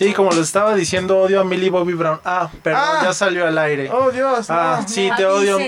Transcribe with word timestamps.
Sí, 0.00 0.14
como 0.14 0.30
les 0.30 0.40
estaba 0.46 0.74
diciendo, 0.74 1.18
odio 1.18 1.42
a 1.42 1.44
Millie 1.44 1.68
Bobby 1.68 1.92
Brown. 1.92 2.20
Ah, 2.24 2.50
perdón, 2.62 2.82
Ah. 2.82 3.00
ya 3.04 3.12
salió 3.12 3.46
al 3.46 3.58
aire. 3.58 3.90
Oh, 3.92 4.10
Dios. 4.10 4.46
Ah, 4.48 4.78
no. 4.80 4.88
sí, 4.88 5.10
te 5.14 5.26
odio. 5.26 5.58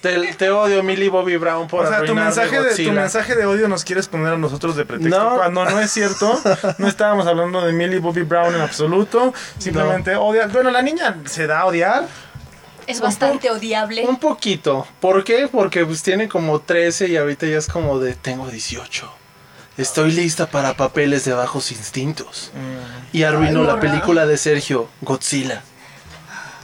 Te, 0.00 0.32
te 0.34 0.50
odio, 0.50 0.80
Millie 0.84 1.08
Bobby 1.08 1.36
Brown, 1.38 1.66
por 1.66 1.84
O 1.84 1.88
sea, 1.88 2.04
tu 2.04 2.14
mensaje, 2.14 2.62
de, 2.62 2.84
tu 2.84 2.92
mensaje 2.92 3.34
de 3.34 3.46
odio 3.46 3.66
nos 3.66 3.82
quieres 3.82 4.06
poner 4.06 4.34
a 4.34 4.38
nosotros 4.38 4.76
de 4.76 4.84
pretexto. 4.84 5.18
No. 5.18 5.38
Cuando 5.38 5.64
no 5.64 5.80
es 5.80 5.90
cierto, 5.90 6.40
no 6.78 6.86
estábamos 6.86 7.26
hablando 7.26 7.66
de 7.66 7.72
Millie 7.72 7.98
Bobby 7.98 8.22
Brown 8.22 8.54
en 8.54 8.60
absoluto. 8.60 9.34
Simplemente 9.58 10.14
odia. 10.14 10.46
Bueno, 10.46 10.70
la 10.70 10.80
niña 10.80 11.16
se 11.24 11.48
da 11.48 11.62
a 11.62 11.66
odiar. 11.66 12.06
Es 12.86 13.00
bastante 13.00 13.50
odiable. 13.50 14.06
Un 14.06 14.20
poquito. 14.20 14.86
¿Por 15.00 15.24
qué? 15.24 15.48
Porque 15.50 15.84
pues 15.84 16.00
tiene 16.00 16.28
como 16.28 16.60
13 16.60 17.08
y 17.08 17.16
ahorita 17.16 17.46
ya 17.46 17.58
es 17.58 17.66
como 17.66 17.98
de 17.98 18.14
tengo 18.14 18.46
18. 18.46 19.23
Estoy 19.76 20.12
lista 20.12 20.46
para 20.46 20.74
papeles 20.74 21.24
de 21.24 21.32
bajos 21.32 21.72
instintos. 21.72 22.52
Y 23.12 23.24
arruinó 23.24 23.62
Ay, 23.62 23.66
la 23.66 23.80
película 23.80 24.26
de 24.26 24.36
Sergio, 24.36 24.88
Godzilla. 25.00 25.62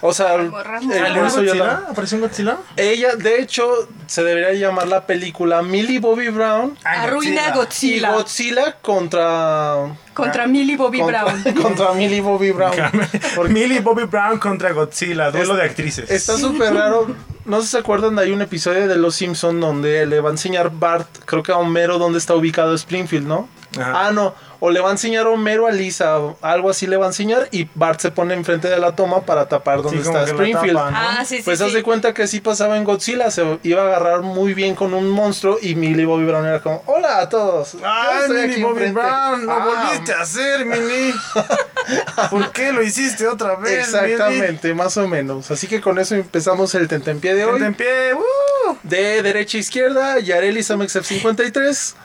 O 0.03 0.13
sea, 0.15 0.35
el 0.37 0.51
morra. 0.51 0.81
¿Salió 0.81 1.15
un 1.15 1.21
curso 1.21 1.43
ya 1.43 1.49
Godzilla? 1.53 1.65
la- 1.67 1.87
¿Apareció 1.91 2.17
un 2.17 2.23
Godzilla? 2.23 2.57
ella, 2.77 3.17
de 3.17 3.41
hecho, 3.41 3.71
se 4.07 4.23
debería 4.25 4.53
llamar 4.55 4.89
la 4.89 5.05
película 5.07 5.61
Millie 5.63 5.99
Bobby 5.99 6.29
Brown 6.29 6.77
Arruina 6.85 7.49
y 7.49 7.53
Godzilla. 7.57 8.13
Godzilla 8.13 8.77
contra 8.81 9.95
Contra 10.15 10.47
Millie 10.47 10.77
Bobby 10.77 11.01
contra, 11.01 11.25
Brown. 11.25 11.43
contra 11.63 11.93
Millie 11.93 12.21
Bobby 12.21 12.51
Brown. 12.51 12.75
Millie 13.51 13.81
Bobby 13.81 14.05
Brown 14.05 14.39
contra 14.39 14.73
Godzilla, 14.73 15.31
duelo 15.31 15.55
de 15.55 15.63
actrices. 15.65 16.11
Está 16.11 16.37
súper 16.39 16.75
raro. 16.75 17.15
No 17.45 17.59
sé 17.61 17.67
si 17.67 17.71
se 17.73 17.79
acuerdan, 17.79 18.19
hay 18.19 18.33
un 18.33 18.43
episodio 18.43 18.87
de 18.87 18.97
Los 18.97 19.17
Simpson 19.17 19.61
donde 19.61 20.07
le 20.07 20.21
va 20.21 20.29
a 20.29 20.33
enseñar 20.33 20.71
Bart, 20.71 21.09
creo 21.25 21.43
que 21.43 21.53
a 21.53 21.57
Homero, 21.57 21.99
dónde 21.99 22.19
está 22.19 22.35
ubicado 22.35 22.75
Springfield, 22.75 23.27
¿no? 23.27 23.49
Ajá. 23.79 24.09
Ah, 24.09 24.11
no. 24.13 24.35
O 24.63 24.71
le 24.71 24.81
va 24.81 24.89
a 24.91 24.93
enseñar 24.93 25.27
Homero 25.27 25.67
a 25.67 25.71
Lisa, 25.73 26.19
algo 26.43 26.69
así 26.69 26.87
le 26.87 26.99
va 26.99 27.07
a 27.07 27.09
enseñar 27.09 27.49
y 27.51 27.67
Bart 27.75 27.99
se 28.01 28.11
pone 28.11 28.35
enfrente 28.35 28.69
de 28.69 28.79
la 28.79 28.95
toma 28.95 29.23
para 29.23 29.49
tapar 29.49 29.81
donde 29.83 30.03
Sí, 30.03 30.07
está 30.09 30.25
Springfield. 30.25 30.77
tapa, 30.77 30.91
¿no? 30.91 30.97
Ah, 30.99 31.25
sí, 31.25 31.39
sí. 31.39 31.43
Pues 31.43 31.59
sí. 31.59 31.65
haz 31.65 31.73
de 31.73 31.83
cuenta 31.83 32.13
que 32.13 32.27
sí 32.27 32.41
pasaba 32.41 32.77
en 32.77 32.85
Godzilla, 32.85 33.31
se 33.31 33.59
iba 33.63 33.83
a 33.83 33.87
agarrar 33.87 34.21
muy 34.21 34.53
bien 34.53 34.75
con 34.75 34.93
un 34.93 35.09
monstruo 35.09 35.57
y 35.63 35.75
Millie 35.77 36.05
Bobby 36.05 36.27
Brown 36.27 36.45
era 36.45 36.61
como, 36.61 36.83
hola 36.87 37.21
a 37.21 37.29
todos. 37.31 37.75
Ay, 37.83 38.19
estoy 38.23 38.37
Millie 38.49 38.63
Bobby 38.65 38.85
enfrente". 38.85 39.01
Brown, 39.01 39.47
lo 39.47 39.53
Ah, 39.53 39.65
volviste 39.89 40.13
a 40.13 40.21
hacer, 40.21 40.67
Millie. 40.67 41.15
¿Por 42.31 42.53
qué 42.53 42.73
lo 42.73 42.83
hiciste 42.83 43.27
otra 43.27 43.57
vez? 43.57 43.89
Exactamente, 43.89 44.75
más 44.75 44.97
o 44.99 45.09
menos. 45.09 45.51
Así 45.51 45.67
que 45.67 45.81
con 45.81 45.99
eso 45.99 46.15
empezamos 46.15 46.75
el 46.75 46.87
tentempié 46.87 47.35
de 47.35 47.45
hoy. 47.45 47.63
en 47.63 47.75
pie. 47.75 48.13
¡uh! 48.15 48.77
De 48.83 49.23
derecha 49.23 49.57
a 49.57 49.61
izquierda, 49.61 50.19
Yareli 50.19 50.63
Samexef 50.63 51.07
53. 51.07 51.97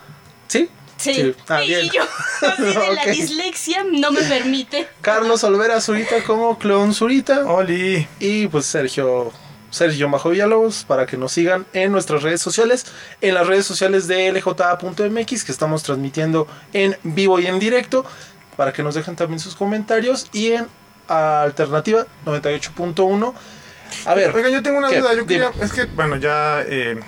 ¿Sí? 0.48 0.70
Sí. 1.14 1.36
Ah, 1.48 1.64
y 1.64 1.68
bien. 1.68 1.90
yo, 1.92 2.04
así 2.48 2.64
de 2.64 2.96
la 2.96 3.06
dislexia, 3.06 3.84
no 3.92 4.12
me 4.12 4.22
permite. 4.22 4.88
Carlos 5.02 5.44
Olvera 5.44 5.80
Zurita 5.82 6.24
como 6.24 6.58
Cleón 6.58 6.94
Zurita. 6.94 7.46
Oli. 7.46 8.08
Y 8.20 8.48
pues 8.48 8.66
Sergio 8.66 9.32
Sergio 9.72 10.08
Majo 10.08 10.30
Villalobos 10.30 10.86
para 10.86 11.06
que 11.06 11.18
nos 11.18 11.34
sigan 11.34 11.66
en 11.74 11.92
nuestras 11.92 12.24
redes 12.24 12.42
sociales, 12.42 12.86
en 13.20 13.34
las 13.34 13.46
redes 13.46 13.66
sociales 13.66 14.08
de 14.08 14.32
lja.mx 14.32 15.44
que 15.44 15.52
estamos 15.52 15.84
transmitiendo 15.84 16.48
en 16.72 16.98
vivo 17.04 17.40
y 17.40 17.48
en 17.48 17.60
directo, 17.60 18.06
para 18.56 18.72
que 18.72 18.84
nos 18.84 18.96
dejen 18.96 19.18
también 19.18 19.40
sus 19.40 19.56
comentarios 19.56 20.28
y 20.32 20.52
en 20.54 20.68
Alternativa 21.10 22.06
98.1. 22.26 23.34
A 24.06 24.14
ver, 24.14 24.34
Oigan, 24.36 24.52
yo 24.52 24.64
tengo 24.64 24.78
una 24.78 24.90
¿Qué? 24.90 25.00
duda. 25.00 25.14
Yo 25.14 25.26
quería, 25.26 25.52
Dime. 25.52 25.66
es 25.66 25.74
que, 25.74 25.86
bueno, 25.86 26.16
ya 26.18 26.62
eh, 26.66 27.00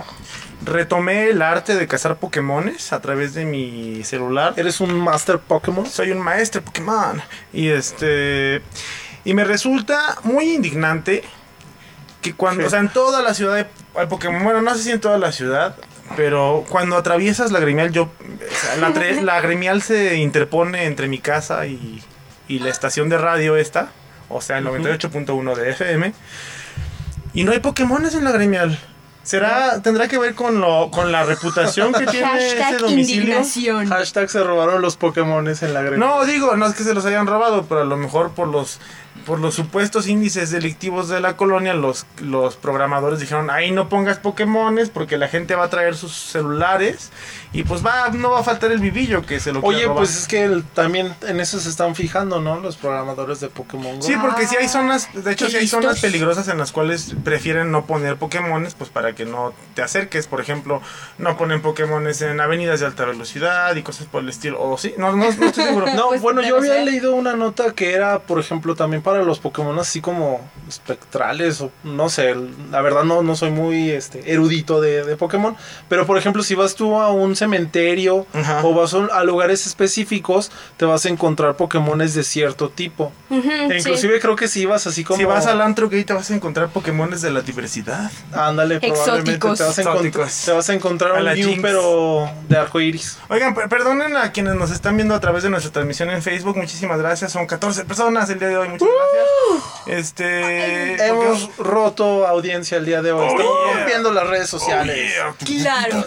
retomé 0.67 1.29
el 1.29 1.41
arte 1.41 1.75
de 1.75 1.88
cazar 1.88 2.17
Pokémones 2.17 2.94
a 2.94 3.01
través 3.01 3.33
de 3.33 3.45
mi 3.45 4.03
celular. 4.03 4.53
¿eres 4.57 4.79
un 4.79 5.00
Master 5.00 5.39
Pokémon? 5.39 5.85
Soy 5.85 6.11
un 6.11 6.19
maestro 6.19 6.61
Pokémon. 6.61 7.22
Y 7.53 7.69
este. 7.69 8.61
Y 9.23 9.33
me 9.33 9.44
resulta 9.44 10.17
muy 10.23 10.53
indignante 10.53 11.23
que 12.22 12.33
cuando. 12.33 12.61
Sí. 12.61 12.67
O 12.67 12.69
sea, 12.69 12.79
en 12.79 12.89
toda 12.89 13.22
la 13.22 13.33
ciudad 13.33 13.56
de 13.56 13.67
hay 13.95 14.07
Pokémon. 14.07 14.44
Bueno, 14.44 14.61
no 14.61 14.75
sé 14.75 14.83
si 14.83 14.91
en 14.91 15.01
toda 15.01 15.17
la 15.17 15.31
ciudad. 15.31 15.75
Pero 16.16 16.63
cuando 16.69 16.95
atraviesas 16.95 17.51
la 17.51 17.59
gremial, 17.59 17.91
yo. 17.91 18.03
o 18.03 18.09
sea, 18.56 18.77
la, 18.77 18.89
la 19.22 19.41
gremial 19.41 19.81
se 19.81 20.16
interpone 20.16 20.85
entre 20.85 21.07
mi 21.09 21.19
casa 21.19 21.66
y, 21.66 22.01
y 22.47 22.59
la 22.59 22.69
estación 22.69 23.09
de 23.09 23.17
radio 23.17 23.57
esta. 23.57 23.89
O 24.29 24.41
sea, 24.41 24.57
el 24.57 24.66
98.1 24.66 25.56
de 25.56 25.69
FM. 25.72 26.13
Y 27.33 27.44
no 27.44 27.51
hay 27.51 27.59
Pokémones 27.59 28.16
en 28.16 28.23
la 28.23 28.31
gremial. 28.31 28.79
¿Será, 29.27 29.81
tendrá 29.81 30.07
que 30.07 30.17
ver 30.17 30.35
con, 30.35 30.61
lo, 30.61 30.89
con 30.89 31.11
la 31.11 31.25
reputación 31.25 31.91
que 31.91 32.05
tiene 32.05 32.38
ese 32.38 32.77
domicilio? 32.77 33.23
indignación. 33.23 33.89
Hashtag 33.89 34.29
se 34.29 34.41
robaron 34.41 34.81
los 34.81 34.95
Pokémones 34.95 35.63
en 35.63 35.73
la 35.73 35.81
gremia. 35.81 35.99
No, 35.99 36.23
digo, 36.23 36.55
no 36.55 36.65
es 36.65 36.75
que 36.75 36.83
se 36.83 36.93
los 36.93 37.03
hayan 37.05 37.27
robado, 37.27 37.65
pero 37.67 37.81
a 37.81 37.83
lo 37.83 37.97
mejor 37.97 38.31
por 38.31 38.47
los 38.47 38.79
por 39.27 39.39
los 39.39 39.53
supuestos 39.53 40.07
índices 40.07 40.49
delictivos 40.51 41.09
de 41.09 41.19
la 41.19 41.35
colonia, 41.38 41.73
los, 41.75 42.07
los 42.21 42.55
programadores 42.55 43.19
dijeron, 43.19 43.49
ahí 43.51 43.69
no 43.71 43.89
pongas 43.89 44.17
Pokémones 44.17 44.89
porque 44.89 45.17
la 45.17 45.27
gente 45.27 45.53
va 45.53 45.65
a 45.65 45.69
traer 45.69 45.95
sus 45.95 46.13
celulares 46.13 47.11
y 47.53 47.63
pues 47.63 47.85
va, 47.85 48.09
no 48.09 48.31
va 48.31 48.39
a 48.39 48.43
faltar 48.43 48.71
el 48.71 48.79
vivillo 48.79 49.25
que 49.25 49.39
se 49.39 49.51
lo 49.51 49.59
Oye, 49.61 49.83
robar. 49.83 49.97
pues 49.97 50.17
es 50.17 50.27
que 50.27 50.43
el- 50.43 50.63
también 50.63 51.13
en 51.27 51.39
eso 51.41 51.59
se 51.59 51.69
están 51.69 51.93
fijando, 51.95 52.39
¿no? 52.41 52.59
Los 52.59 52.77
programadores 52.77 53.39
de 53.41 53.49
Pokémon 53.49 53.97
Go. 53.97 54.01
Sí, 54.01 54.15
porque 54.21 54.47
si 54.47 54.55
hay 54.55 54.67
zonas, 54.69 55.09
de 55.13 55.31
hecho 55.31 55.49
si 55.49 55.57
hay 55.57 55.67
zonas 55.67 55.99
peligrosas 55.99 56.47
en 56.47 56.57
las 56.57 56.71
cuales 56.71 57.13
prefieren 57.23 57.69
no 57.71 57.85
poner 57.85 58.15
Pokémones, 58.17 58.75
pues 58.75 58.89
para 58.89 59.13
que 59.13 59.25
no 59.25 59.53
te 59.75 59.81
acerques, 59.81 60.27
por 60.27 60.39
ejemplo, 60.39 60.81
no 61.17 61.38
ponen 61.38 61.61
Pokémones 61.61 62.21
en 62.21 62.39
avenidas 62.39 62.79
de 62.79 62.85
alta 62.85 63.03
velocidad 63.05 63.75
y 63.75 63.83
cosas 63.83 64.07
por 64.07 64.23
el 64.23 64.29
estilo, 64.29 64.61
o 64.61 64.77
sí, 64.77 64.94
no, 64.97 65.11
no, 65.11 65.17
no 65.17 65.25
estoy 65.25 65.65
seguro. 65.65 65.85
No, 65.97 66.09
Pues, 66.09 66.21
bueno, 66.21 66.41
yo 66.44 66.57
había 66.57 66.81
leído 66.83 67.13
una 67.15 67.35
nota 67.35 67.73
que 67.73 67.94
era, 67.94 68.19
por 68.19 68.39
ejemplo, 68.39 68.75
también 68.75 69.01
para 69.01 69.16
los 69.25 69.39
Pokémon 69.39 69.78
así 69.79 70.01
como 70.01 70.41
espectrales 70.67 71.61
o 71.61 71.72
no 71.83 72.09
sé, 72.09 72.35
la 72.72 72.81
verdad 72.81 73.03
no, 73.03 73.22
no 73.23 73.35
soy 73.35 73.51
muy 73.51 73.89
este, 73.91 74.31
erudito 74.31 74.81
de, 74.81 75.03
de 75.03 75.16
Pokémon, 75.17 75.55
pero 75.89 76.05
por 76.05 76.17
ejemplo 76.17 76.44
si 76.44 76.55
vas 76.55 76.75
tú 76.75 77.00
a 77.00 77.11
un 77.11 77.35
cementerio 77.35 78.25
Ajá. 78.33 78.61
o 78.63 78.73
vas 78.73 78.94
a, 78.94 79.23
lugares 79.23 79.66
específicos, 79.66 80.51
te 80.77 80.85
vas 80.85 81.06
a 81.06 81.09
encontrar 81.09 81.56
Pokémones 81.56 82.13
de 82.13 82.23
cierto 82.23 82.69
tipo. 82.69 83.11
Ujú, 83.29 83.50
E 83.51 83.67
sí. 83.81 83.89
inclusive 83.89 84.19
creo 84.19 84.35
que 84.35 84.47
si 84.47 84.66
vas 84.66 84.88
así 84.88 85.03
como... 85.03 85.17
Si 85.17 85.25
vas 85.25 85.47
al 85.47 85.61
antro 85.61 85.89
que 85.89 85.97
ahí 85.97 86.03
te 86.03 86.13
vas 86.13 86.29
a 86.31 86.35
encontrar 86.35 86.69
Pokémones 86.69 87.22
de 87.22 87.31
la 87.31 87.41
diversidad. 87.41 88.11
Ándale, 88.33 88.79
probablemente 88.79 89.31
Exóticos. 89.33 89.57
te 89.57 89.63
vas, 89.63 89.79
Exóticos. 89.79 90.41
te 90.45 90.51
vas 90.51 90.69
a 90.69 90.73
encontrar 90.73 91.11
A 91.16 91.19
un 91.19 91.25
la 91.25 91.35
Mew, 91.35 91.56
pero 91.61 92.29
de 92.47 92.57
arco 92.57 92.79
iris. 92.79 93.17
Oigan, 93.29 93.53
per- 93.53 93.67
perdonen 93.69 94.16
a 94.17 94.31
quienes 94.31 94.56
nos 94.56 94.72
están 94.72 94.95
viendo 94.95 95.13
a 95.16 95.19
través 95.19 95.44
de 95.44 95.50
nuestra 95.50 95.72
transmisión 95.72 96.09
en 96.09 96.22
Facebook. 96.22 96.57
Muchísimas 96.57 97.00
gracias. 97.00 97.31
Son 97.31 97.45
14 97.45 97.85
personas 97.85 98.29
el 98.29 98.39
día 98.39 98.47
de 98.50 98.57
hoy. 98.57 98.69
Muchas 98.69 98.88
gracias. 99.13 99.74
Este. 99.88 101.07
Hemos 101.07 101.56
roto 101.57 102.27
audiencia 102.27 102.77
el 102.77 102.86
día 102.86 103.01
de 103.01 103.12
hoy. 103.12 103.25
Oh, 103.27 103.31
Estamos 103.31 103.54
yeah. 103.65 103.77
rompiendo 103.77 104.12
las 104.12 104.27
redes 104.27 104.50
sociales. 104.50 105.13
Claro. 105.45 106.04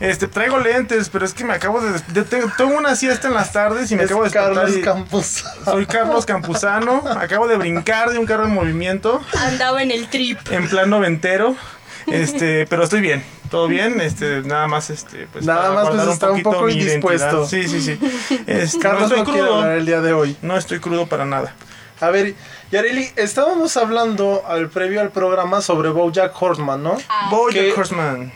Este, 0.00 0.26
traigo 0.28 0.58
lentes, 0.58 1.08
pero 1.08 1.24
es 1.24 1.34
que 1.34 1.44
me 1.44 1.54
acabo 1.54 1.80
de. 1.80 1.92
de- 2.08 2.24
tengo, 2.24 2.50
tengo 2.56 2.76
una 2.76 2.96
siesta 2.96 3.28
en 3.28 3.34
las 3.34 3.52
tardes 3.52 3.90
y 3.90 3.96
me 3.96 4.04
Es 4.04 4.10
acabo 4.10 4.22
de 4.24 4.30
despertar 4.30 4.82
Carlos 4.82 5.38
y-. 5.38 5.64
Soy 5.64 5.86
Carlos 5.86 6.26
Campuzano. 6.26 7.02
Acabo 7.18 7.46
de 7.48 7.56
brincar 7.56 8.10
de 8.10 8.18
un 8.18 8.26
carro 8.26 8.44
en 8.44 8.54
movimiento. 8.54 9.20
Andaba 9.38 9.82
en 9.82 9.90
el 9.90 10.08
trip. 10.08 10.38
En 10.50 10.68
plan 10.68 10.90
noventero. 10.90 11.56
Este, 12.06 12.66
pero 12.66 12.84
estoy 12.84 13.00
bien. 13.00 13.22
Todo 13.50 13.66
bien, 13.66 14.00
este, 14.00 14.42
nada 14.42 14.68
más, 14.68 14.90
este, 14.90 15.26
pues. 15.32 15.44
Nada 15.44 15.72
más, 15.72 15.88
pues, 15.88 16.06
está 16.06 16.30
un 16.30 16.42
poco 16.42 16.68
indispuesto. 16.68 17.46
identidad. 17.50 17.68
Sí, 17.68 17.80
sí, 17.80 17.98
sí. 18.28 18.42
Este, 18.46 18.78
Carlos 18.78 19.10
no 19.10 19.16
no 19.16 19.22
estoy 19.22 19.34
crudo. 19.34 19.54
hablar 19.58 19.78
el 19.78 19.86
día 19.86 20.00
de 20.00 20.12
hoy. 20.12 20.36
No 20.40 20.56
estoy 20.56 20.78
crudo 20.78 21.06
para 21.06 21.24
nada. 21.24 21.52
A 22.00 22.10
ver, 22.10 22.34
Yareli, 22.70 23.08
estábamos 23.16 23.76
hablando 23.76 24.42
al 24.46 24.68
previo 24.68 25.00
al 25.00 25.10
programa 25.10 25.60
sobre 25.60 25.90
Bojack 25.90 26.40
Horseman, 26.40 26.82
¿no? 26.82 26.96
Bojack 27.30 27.52
¿Qué? 27.62 27.72
Horseman. 27.76 28.32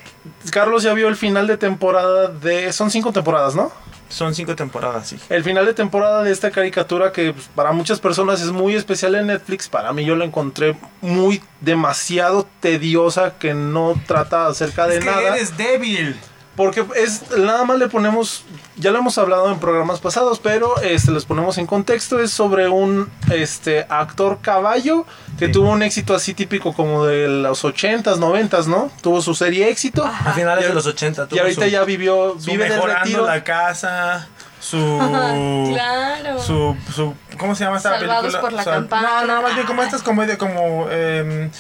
Carlos 0.51 0.83
ya 0.83 0.93
vio 0.95 1.09
el 1.09 1.17
final 1.17 1.47
de 1.47 1.57
temporada 1.57 2.29
de... 2.29 2.73
Son 2.73 2.91
cinco 2.91 3.13
temporadas, 3.13 3.55
¿no? 3.55 3.73
Son 4.09 4.35
cinco 4.35 4.55
temporadas, 4.55 5.09
sí. 5.09 5.19
El 5.29 5.43
final 5.43 5.65
de 5.67 5.75
temporada 5.75 6.23
de 6.23 6.31
esta 6.31 6.51
caricatura 6.51 7.11
que 7.11 7.33
pues, 7.33 7.49
para 7.55 7.73
muchas 7.73 8.01
personas 8.01 8.41
es 8.43 8.51
muy 8.53 8.75
especial 8.77 9.15
en 9.17 9.27
Netflix, 9.29 9.69
para 9.69 9.93
mí 9.93 10.05
yo 10.05 10.15
la 10.15 10.25
encontré 10.25 10.77
muy 11.01 11.43
demasiado 11.61 12.47
tediosa 12.61 13.35
que 13.39 13.55
no 13.55 13.95
trata 14.07 14.47
acerca 14.47 14.87
de 14.87 14.99
Es 14.99 15.05
que 15.05 15.11
nada. 15.11 15.35
eres 15.37 15.57
débil. 15.57 16.21
Porque 16.57 16.85
es 16.95 17.37
nada 17.37 17.65
más 17.65 17.79
le 17.79 17.89
ponemos, 17.89 18.45
ya 18.77 18.93
lo 18.93 18.99
hemos 19.01 19.19
hablado 19.19 19.51
en 19.51 19.59
programas 19.59 19.99
pasados, 19.99 20.39
pero 20.39 20.81
este 20.83 21.11
les 21.11 21.25
ponemos 21.25 21.59
en 21.59 21.67
contexto, 21.67 22.21
es 22.21 22.31
sobre 22.31 22.69
un 22.69 23.11
este 23.33 23.85
actor 23.89 24.39
caballo 24.41 25.05
que 25.37 25.47
Sí. 25.47 25.53
tuvo 25.53 25.71
un 25.71 25.83
éxito 25.83 26.15
así 26.15 26.33
típico 26.33 26.73
como 26.73 27.07
de 27.07 27.27
los 27.27 27.65
80s, 27.65 28.19
90s, 28.19 28.67
¿no? 28.67 28.89
Tuvo 29.03 29.21
su 29.21 29.35
serie 29.35 29.69
éxito. 29.69 30.05
A 30.05 30.33
finales 30.33 30.65
Y 30.65 30.69
de 30.69 30.75
los 30.75 30.87
80. 30.87 31.27
Y 31.33 31.39
ahorita 31.41 31.67
ya 31.67 31.83
vivió, 31.83 32.37
su 32.39 32.47
vive 32.53 32.65
del 32.65 32.75
mejorando 32.75 33.03
retiro. 33.05 33.27
la 33.27 33.43
casa, 33.43 34.29
su... 34.61 34.77
Claro. 35.75 36.39
Su, 36.41 36.77
su, 36.95 37.15
¿Cómo 37.39 37.55
se 37.57 37.65
llama 37.65 37.79
esta 37.79 37.99
Salvados 37.99 38.23
película? 38.27 38.41
por 38.41 38.53
la 38.53 38.61
O 38.61 38.65
sea, 38.65 38.73
campana. 38.75 39.09
No, 39.23 39.35
no, 39.35 39.43
más 39.43 39.55
bien 39.57 39.67
como 39.67 39.83
estas 39.83 40.03
comedias 40.03 40.39
como... 40.39 40.89
em, 40.89 41.51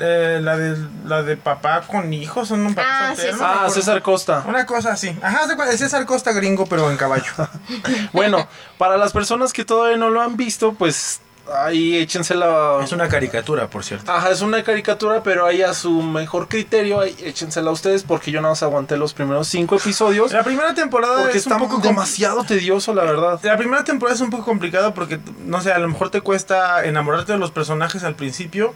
eh, 0.00 0.38
la, 0.42 0.56
de, 0.56 0.76
la 1.06 1.22
de 1.22 1.36
papá 1.36 1.82
con 1.82 2.12
hijos, 2.12 2.48
son 2.48 2.66
un 2.66 2.74
papá 2.74 2.88
Ah, 2.90 3.06
soltero, 3.14 3.36
sí, 3.36 3.40
no 3.42 3.46
Ah. 3.48 3.70
César 3.70 4.02
Costa. 4.02 4.44
Una 4.46 4.66
cosa 4.66 4.92
así. 4.92 5.16
Ajá, 5.22 5.40
es 5.70 5.78
César 5.78 6.04
Costa 6.06 6.32
gringo, 6.32 6.66
pero 6.66 6.90
en 6.90 6.96
caballo. 6.96 7.32
Bueno, 8.12 8.46
para 8.76 8.96
las 8.96 9.12
personas 9.12 9.52
que 9.52 9.64
todavía 9.64 9.96
no 9.96 10.10
lo 10.10 10.20
han 10.20 10.36
visto, 10.36 10.74
pues 10.74 11.20
ahí 11.54 11.96
échensela. 11.96 12.78
es 12.82 12.92
una 12.92 13.08
caricatura, 13.08 13.68
por 13.68 13.82
cierto. 13.84 14.12
Ajá, 14.12 14.30
es 14.30 14.42
una 14.42 14.62
caricatura, 14.62 15.22
pero 15.22 15.46
ahí 15.46 15.62
a 15.62 15.72
su 15.72 16.02
mejor 16.02 16.48
criterio, 16.48 17.00
ahí 17.00 17.16
échensela 17.22 17.70
ustedes, 17.70 18.02
porque 18.02 18.30
yo 18.30 18.40
nada 18.42 18.52
más 18.52 18.62
aguanté 18.62 18.96
los 18.98 19.14
primeros 19.14 19.48
cinco 19.48 19.76
episodios. 19.76 20.32
La 20.32 20.42
primera 20.44 20.74
temporada 20.74 21.22
Porque 21.22 21.38
es 21.38 21.46
está 21.46 21.56
un 21.56 21.68
poco 21.68 21.78
demasiado 21.78 22.44
tedioso, 22.44 22.92
la 22.94 23.04
verdad. 23.04 23.40
La 23.42 23.56
primera 23.56 23.84
temporada 23.84 24.14
es 24.14 24.20
un 24.20 24.28
poco 24.30 24.44
complicado 24.44 24.92
porque, 24.92 25.18
no 25.46 25.60
sé, 25.62 25.72
a 25.72 25.78
lo 25.78 25.88
mejor 25.88 26.10
te 26.10 26.20
cuesta 26.20 26.84
enamorarte 26.84 27.32
de 27.32 27.38
los 27.38 27.50
personajes 27.50 28.04
al 28.04 28.14
principio, 28.14 28.74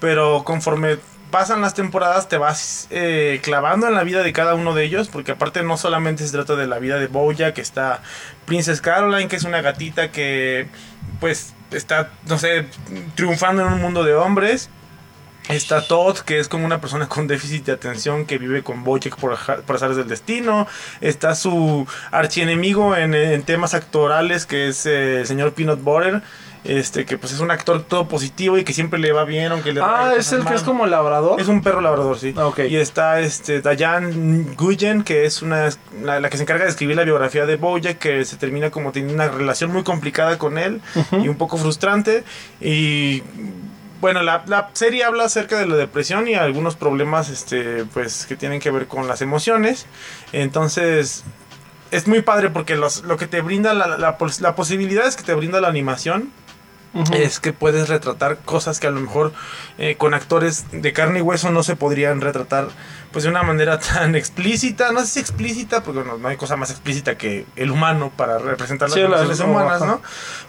pero 0.00 0.42
conforme 0.44 0.98
pasan 1.30 1.60
las 1.60 1.74
temporadas 1.74 2.28
te 2.28 2.38
vas 2.38 2.88
eh, 2.90 3.40
clavando 3.42 3.86
en 3.86 3.94
la 3.94 4.02
vida 4.02 4.22
de 4.22 4.32
cada 4.32 4.54
uno 4.54 4.74
de 4.74 4.84
ellos, 4.84 5.08
porque 5.08 5.32
aparte 5.32 5.62
no 5.62 5.76
solamente 5.76 6.26
se 6.26 6.32
trata 6.32 6.56
de 6.56 6.66
la 6.66 6.78
vida 6.78 6.98
de 6.98 7.06
Boya, 7.06 7.54
que 7.54 7.60
está 7.60 8.02
Princess 8.46 8.80
Caroline, 8.80 9.28
que 9.28 9.36
es 9.36 9.44
una 9.44 9.60
gatita 9.60 10.10
que, 10.10 10.68
pues, 11.20 11.54
está, 11.70 12.10
no 12.26 12.38
sé, 12.38 12.66
triunfando 13.14 13.62
en 13.62 13.72
un 13.72 13.80
mundo 13.80 14.04
de 14.04 14.14
hombres. 14.14 14.70
Está 15.48 15.82
Todd, 15.88 16.18
que 16.18 16.38
es 16.38 16.48
como 16.48 16.64
una 16.64 16.80
persona 16.80 17.08
con 17.08 17.26
déficit 17.26 17.64
de 17.64 17.72
atención 17.72 18.24
que 18.24 18.38
vive 18.38 18.62
con 18.62 18.84
Bojack 18.84 19.16
por, 19.16 19.36
por 19.62 19.76
azares 19.76 19.96
del 19.96 20.06
destino. 20.06 20.68
Está 21.00 21.34
su 21.34 21.88
archienemigo 22.12 22.94
en, 22.94 23.14
en 23.14 23.42
temas 23.42 23.74
actorales, 23.74 24.46
que 24.46 24.68
es 24.68 24.86
eh, 24.86 25.20
el 25.20 25.26
señor 25.26 25.54
Peanut 25.54 25.82
Butter. 25.82 26.22
Este, 26.62 27.06
que 27.06 27.16
pues 27.16 27.32
es 27.32 27.40
un 27.40 27.50
actor 27.50 27.82
todo 27.82 28.06
positivo 28.06 28.58
y 28.58 28.64
que 28.64 28.74
siempre 28.74 28.98
le 28.98 29.12
va 29.12 29.24
bien, 29.24 29.50
aunque 29.50 29.72
le 29.72 29.80
Ah, 29.82 30.12
es 30.16 30.30
el 30.32 30.44
que 30.44 30.54
es 30.54 30.62
como 30.62 30.86
labrador. 30.86 31.40
Es 31.40 31.48
un 31.48 31.62
perro 31.62 31.80
labrador, 31.80 32.18
sí. 32.18 32.34
Ah. 32.36 32.50
Y 32.68 32.76
está 32.76 33.20
este 33.20 33.62
Diane 33.62 34.44
Guyen, 34.58 35.02
que 35.02 35.24
es 35.24 35.40
una 35.40 35.70
la, 36.02 36.20
la 36.20 36.28
que 36.28 36.36
se 36.36 36.42
encarga 36.42 36.64
de 36.64 36.70
escribir 36.70 36.96
la 36.96 37.04
biografía 37.04 37.46
de 37.46 37.56
Bojack, 37.56 37.98
que 37.98 38.24
se 38.26 38.36
termina 38.36 38.70
como 38.70 38.92
teniendo 38.92 39.14
una 39.14 39.28
relación 39.28 39.72
muy 39.72 39.84
complicada 39.84 40.36
con 40.36 40.58
él 40.58 40.82
y 41.12 41.28
un 41.28 41.36
poco 41.36 41.56
frustrante. 41.56 42.24
Y 42.60 43.22
bueno, 44.02 44.22
la, 44.22 44.42
la 44.46 44.68
serie 44.74 45.04
habla 45.04 45.24
acerca 45.24 45.58
de 45.58 45.66
la 45.66 45.76
depresión 45.76 46.28
y 46.28 46.34
algunos 46.34 46.76
problemas 46.76 47.30
este 47.30 47.84
pues 47.86 48.26
que 48.26 48.36
tienen 48.36 48.60
que 48.60 48.70
ver 48.70 48.86
con 48.86 49.08
las 49.08 49.22
emociones. 49.22 49.86
Entonces, 50.32 51.24
es 51.90 52.06
muy 52.06 52.20
padre 52.22 52.50
porque 52.50 52.76
los, 52.76 53.02
lo 53.04 53.16
que 53.16 53.26
te 53.26 53.40
brinda 53.40 53.72
la, 53.74 53.98
la, 53.98 54.16
la 54.40 54.54
posibilidad 54.54 55.06
es 55.06 55.16
que 55.16 55.22
te 55.22 55.34
brinda 55.34 55.60
la 55.60 55.68
animación 55.68 56.30
Es 57.14 57.38
que 57.38 57.52
puedes 57.52 57.88
retratar 57.88 58.38
cosas 58.38 58.80
que 58.80 58.88
a 58.88 58.90
lo 58.90 59.00
mejor 59.00 59.32
eh, 59.78 59.94
con 59.96 60.12
actores 60.12 60.64
de 60.72 60.92
carne 60.92 61.20
y 61.20 61.22
hueso 61.22 61.50
no 61.52 61.62
se 61.62 61.76
podrían 61.76 62.20
retratar 62.20 62.66
pues 63.12 63.24
de 63.24 63.30
una 63.30 63.42
manera 63.44 63.78
tan 63.80 64.14
explícita, 64.16 64.90
no 64.92 65.00
sé 65.00 65.06
si 65.06 65.20
explícita, 65.20 65.82
porque 65.84 66.02
no, 66.04 66.18
no 66.18 66.28
hay 66.28 66.36
cosa 66.36 66.56
más 66.56 66.70
explícita 66.70 67.16
que 67.16 67.46
el 67.56 67.70
humano 67.70 68.10
para 68.16 68.38
representar 68.38 68.88
las 68.88 68.94
Sí, 68.94 69.00
emociones 69.02 69.40
humanas. 69.40 69.80
¿no? 69.82 70.02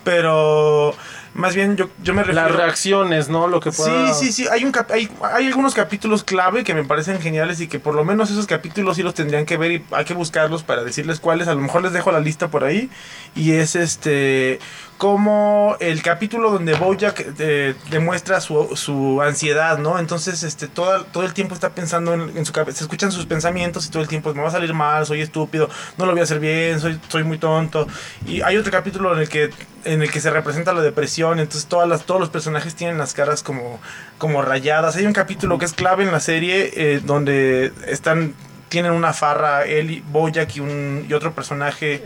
Pero 0.03 0.95
más 1.33 1.55
bien 1.55 1.77
yo, 1.77 1.89
yo 2.03 2.13
me 2.13 2.23
refiero... 2.23 2.47
Las 2.49 2.55
reacciones, 2.55 3.29
¿no? 3.29 3.47
Lo 3.47 3.59
que 3.59 3.71
pueda... 3.71 4.13
Sí, 4.13 4.25
sí, 4.25 4.31
sí. 4.33 4.47
Hay, 4.51 4.65
un 4.65 4.71
cap- 4.71 4.91
hay, 4.91 5.09
hay 5.33 5.47
algunos 5.47 5.73
capítulos 5.73 6.23
clave 6.23 6.63
que 6.63 6.73
me 6.73 6.83
parecen 6.83 7.21
geniales 7.21 7.61
y 7.61 7.67
que 7.67 7.79
por 7.79 7.95
lo 7.95 8.03
menos 8.03 8.29
esos 8.31 8.47
capítulos 8.47 8.97
sí 8.97 9.03
los 9.03 9.13
tendrían 9.13 9.45
que 9.45 9.57
ver 9.57 9.71
y 9.71 9.85
hay 9.91 10.05
que 10.05 10.13
buscarlos 10.13 10.63
para 10.63 10.83
decirles 10.83 11.19
cuáles. 11.19 11.47
A 11.47 11.53
lo 11.55 11.61
mejor 11.61 11.83
les 11.83 11.93
dejo 11.93 12.11
la 12.11 12.19
lista 12.19 12.49
por 12.49 12.63
ahí. 12.63 12.89
Y 13.35 13.53
es 13.53 13.75
este 13.75 14.59
como 15.01 15.77
el 15.79 16.03
capítulo 16.03 16.51
donde 16.51 16.75
Bojack 16.75 17.25
eh, 17.39 17.73
demuestra 17.89 18.39
su, 18.39 18.75
su 18.75 19.19
ansiedad, 19.23 19.79
¿no? 19.79 19.97
Entonces, 19.97 20.43
este, 20.43 20.67
todo, 20.67 21.05
todo 21.05 21.23
el 21.23 21.33
tiempo 21.33 21.55
está 21.55 21.71
pensando 21.71 22.13
en, 22.13 22.45
su 22.45 22.53
cabeza, 22.53 22.77
se 22.77 22.83
escuchan 22.83 23.11
sus 23.11 23.25
pensamientos 23.25 23.87
y 23.87 23.89
todo 23.89 24.03
el 24.03 24.07
tiempo 24.07 24.31
me 24.35 24.43
va 24.43 24.49
a 24.49 24.51
salir 24.51 24.75
mal, 24.75 25.07
soy 25.07 25.21
estúpido, 25.21 25.71
no 25.97 26.05
lo 26.05 26.11
voy 26.11 26.21
a 26.21 26.23
hacer 26.25 26.39
bien, 26.39 26.79
soy, 26.79 26.99
soy 27.07 27.23
muy 27.23 27.39
tonto. 27.39 27.87
Y 28.27 28.43
hay 28.43 28.57
otro 28.57 28.71
capítulo 28.71 29.15
en 29.15 29.21
el 29.21 29.27
que 29.27 29.49
en 29.85 30.03
el 30.03 30.11
que 30.11 30.19
se 30.19 30.29
representa 30.29 30.71
la 30.71 30.81
depresión, 30.81 31.39
entonces 31.39 31.67
todas 31.67 31.89
las, 31.89 32.03
todos 32.03 32.21
los 32.21 32.29
personajes 32.29 32.75
tienen 32.75 32.99
las 32.99 33.15
caras 33.15 33.41
como, 33.41 33.79
como 34.19 34.43
rayadas. 34.43 34.97
Hay 34.97 35.07
un 35.07 35.13
capítulo 35.13 35.57
que 35.57 35.65
es 35.65 35.73
clave 35.73 36.03
en 36.03 36.11
la 36.11 36.19
serie 36.19 36.71
eh, 36.75 37.01
donde 37.03 37.73
están 37.87 38.35
tienen 38.71 38.93
una 38.93 39.11
farra 39.13 39.65
él 39.65 39.91
y 39.91 39.99
Bojack 39.99 40.55
y 40.55 40.59
un 40.61 41.05
y 41.07 41.13
otro 41.13 41.33
personaje 41.35 42.01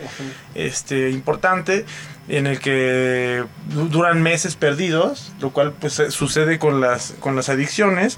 este 0.55 1.11
importante 1.11 1.85
en 2.27 2.47
el 2.47 2.59
que 2.59 3.43
du- 3.69 3.87
duran 3.87 4.21
meses 4.23 4.55
perdidos, 4.55 5.31
lo 5.39 5.51
cual 5.51 5.73
pues 5.73 5.99
eh, 5.99 6.09
sucede 6.09 6.57
con 6.59 6.81
las 6.81 7.13
con 7.19 7.35
las 7.35 7.49
adicciones. 7.49 8.17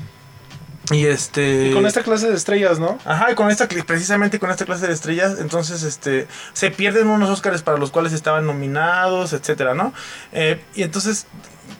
Y 0.89 1.05
este 1.07 1.67
Y 1.67 1.73
con 1.73 1.85
esta 1.85 2.01
clase 2.01 2.29
de 2.29 2.35
estrellas, 2.35 2.79
¿no? 2.79 2.97
Ajá, 3.03 3.29
y 3.33 3.35
con 3.35 3.51
esta, 3.51 3.67
precisamente 3.67 4.39
con 4.39 4.49
esta 4.49 4.63
clase 4.63 4.87
de 4.87 4.93
estrellas, 4.93 5.35
entonces 5.41 5.83
este 5.83 6.27
se 6.53 6.71
pierden 6.71 7.07
unos 7.09 7.29
Oscars 7.29 7.61
para 7.61 7.77
los 7.77 7.91
cuales 7.91 8.13
estaban 8.13 8.45
nominados, 8.45 9.33
etcétera, 9.33 9.73
¿no? 9.73 9.93
Eh, 10.31 10.61
y 10.75 10.83
entonces 10.83 11.25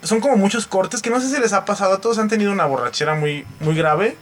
son 0.04 0.20
como 0.20 0.36
muchos 0.36 0.68
cortes 0.68 1.02
que 1.02 1.10
no 1.10 1.22
sé 1.22 1.34
si 1.34 1.40
les 1.40 1.54
ha 1.54 1.64
pasado, 1.64 2.00
todos 2.00 2.18
han 2.20 2.28
tenido 2.28 2.52
una 2.52 2.66
borrachera 2.66 3.16
muy, 3.16 3.46
muy 3.62 3.74
grave 3.76 4.18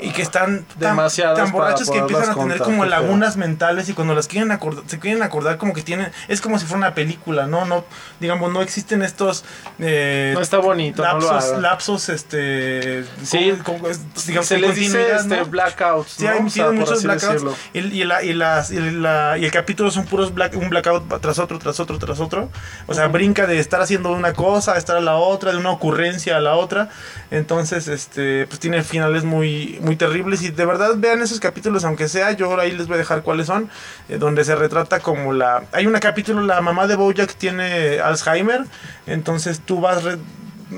y 0.00 0.10
que 0.10 0.22
están 0.22 0.64
tan, 0.78 0.96
tan 0.96 1.50
borrachos 1.52 1.90
que 1.90 1.98
empiezan 1.98 2.30
a 2.30 2.34
tener 2.34 2.48
contar, 2.58 2.58
como 2.66 2.84
lagunas 2.84 3.36
mentales 3.36 3.88
y 3.88 3.94
cuando 3.94 4.14
las 4.14 4.28
quieren 4.28 4.52
acordar, 4.52 4.84
se 4.86 4.98
quieren 4.98 5.22
acordar 5.22 5.56
como 5.58 5.72
que 5.72 5.82
tienen, 5.82 6.12
es 6.28 6.40
como 6.40 6.58
si 6.58 6.66
fuera 6.66 6.78
una 6.78 6.94
película, 6.94 7.46
¿no? 7.46 7.64
No, 7.64 7.84
digamos, 8.20 8.52
no 8.52 8.62
existen 8.62 9.02
estos 9.02 9.44
eh, 9.80 10.30
No 10.34 10.40
está 10.40 10.58
bonito, 10.58 11.02
no 11.04 11.18
lo 11.20 11.32
lapsos, 11.32 11.58
lapsos, 11.60 12.08
este, 12.08 13.04
Sí. 13.24 13.52
con- 13.64 13.78
con- 13.78 13.92
digamos, 14.26 14.46
Se 14.46 14.58
les 14.58 14.76
dice 14.76 15.16
este, 15.16 15.36
¿no? 15.38 15.46
blackouts, 15.46 16.10
Sí, 16.12 16.24
¿no? 16.24 16.30
hay 16.30 16.38
O 16.46 16.50
sea, 16.50 16.70
muchos 16.70 17.02
blackouts. 17.02 17.44
Y, 17.74 17.78
y 17.80 18.04
la- 18.04 18.22
y 18.22 18.32
las- 18.34 18.70
y 18.70 18.78
la- 18.78 19.36
y 19.38 19.44
el 19.44 19.50
capítulo 19.50 19.90
son 19.90 20.04
puros 20.04 20.32
black, 20.34 20.54
un 20.56 20.68
blackout 20.70 21.20
tras 21.20 21.38
otro, 21.38 21.58
tras 21.58 21.80
otro, 21.80 21.98
tras 21.98 22.20
otro. 22.20 22.50
O 22.86 22.94
sea, 22.94 23.08
brinca 23.08 23.46
de 23.46 23.58
estar 23.58 23.80
haciendo 23.80 24.12
una 24.12 24.32
cosa 24.32 24.74
a 24.74 24.78
estar 24.78 24.96
a 24.96 25.00
la 25.00 25.16
otra, 25.16 25.50
de 25.52 25.58
una 25.58 25.70
ocurrencia 25.70 26.36
a 26.36 26.40
la 26.40 26.54
otra. 26.54 26.88
Entonces, 27.30 27.88
este, 27.88 28.46
pues 28.46 28.60
tiene 28.60 28.82
finales 28.82 29.24
muy, 29.24 29.78
muy 29.82 29.87
terribles. 29.96 30.42
Y 30.42 30.50
de 30.50 30.64
verdad 30.66 30.90
vean 30.96 31.22
esos 31.22 31.40
capítulos, 31.40 31.84
aunque 31.84 32.08
sea, 32.08 32.32
yo 32.32 32.46
ahora 32.46 32.62
ahí 32.64 32.72
les 32.72 32.86
voy 32.86 32.94
a 32.96 32.98
dejar 32.98 33.22
cuáles 33.22 33.46
son. 33.46 33.68
eh, 34.08 34.18
donde 34.18 34.44
se 34.44 34.54
retrata 34.56 35.00
como 35.00 35.32
la. 35.32 35.64
Hay 35.72 35.86
un 35.86 35.92
capítulo, 36.00 36.42
la 36.42 36.60
mamá 36.60 36.86
de 36.86 36.96
Bojack 36.96 37.34
tiene 37.34 38.00
Alzheimer. 38.00 38.64
Entonces 39.06 39.60
tú 39.64 39.80
vas. 39.80 40.02
re- 40.04 40.18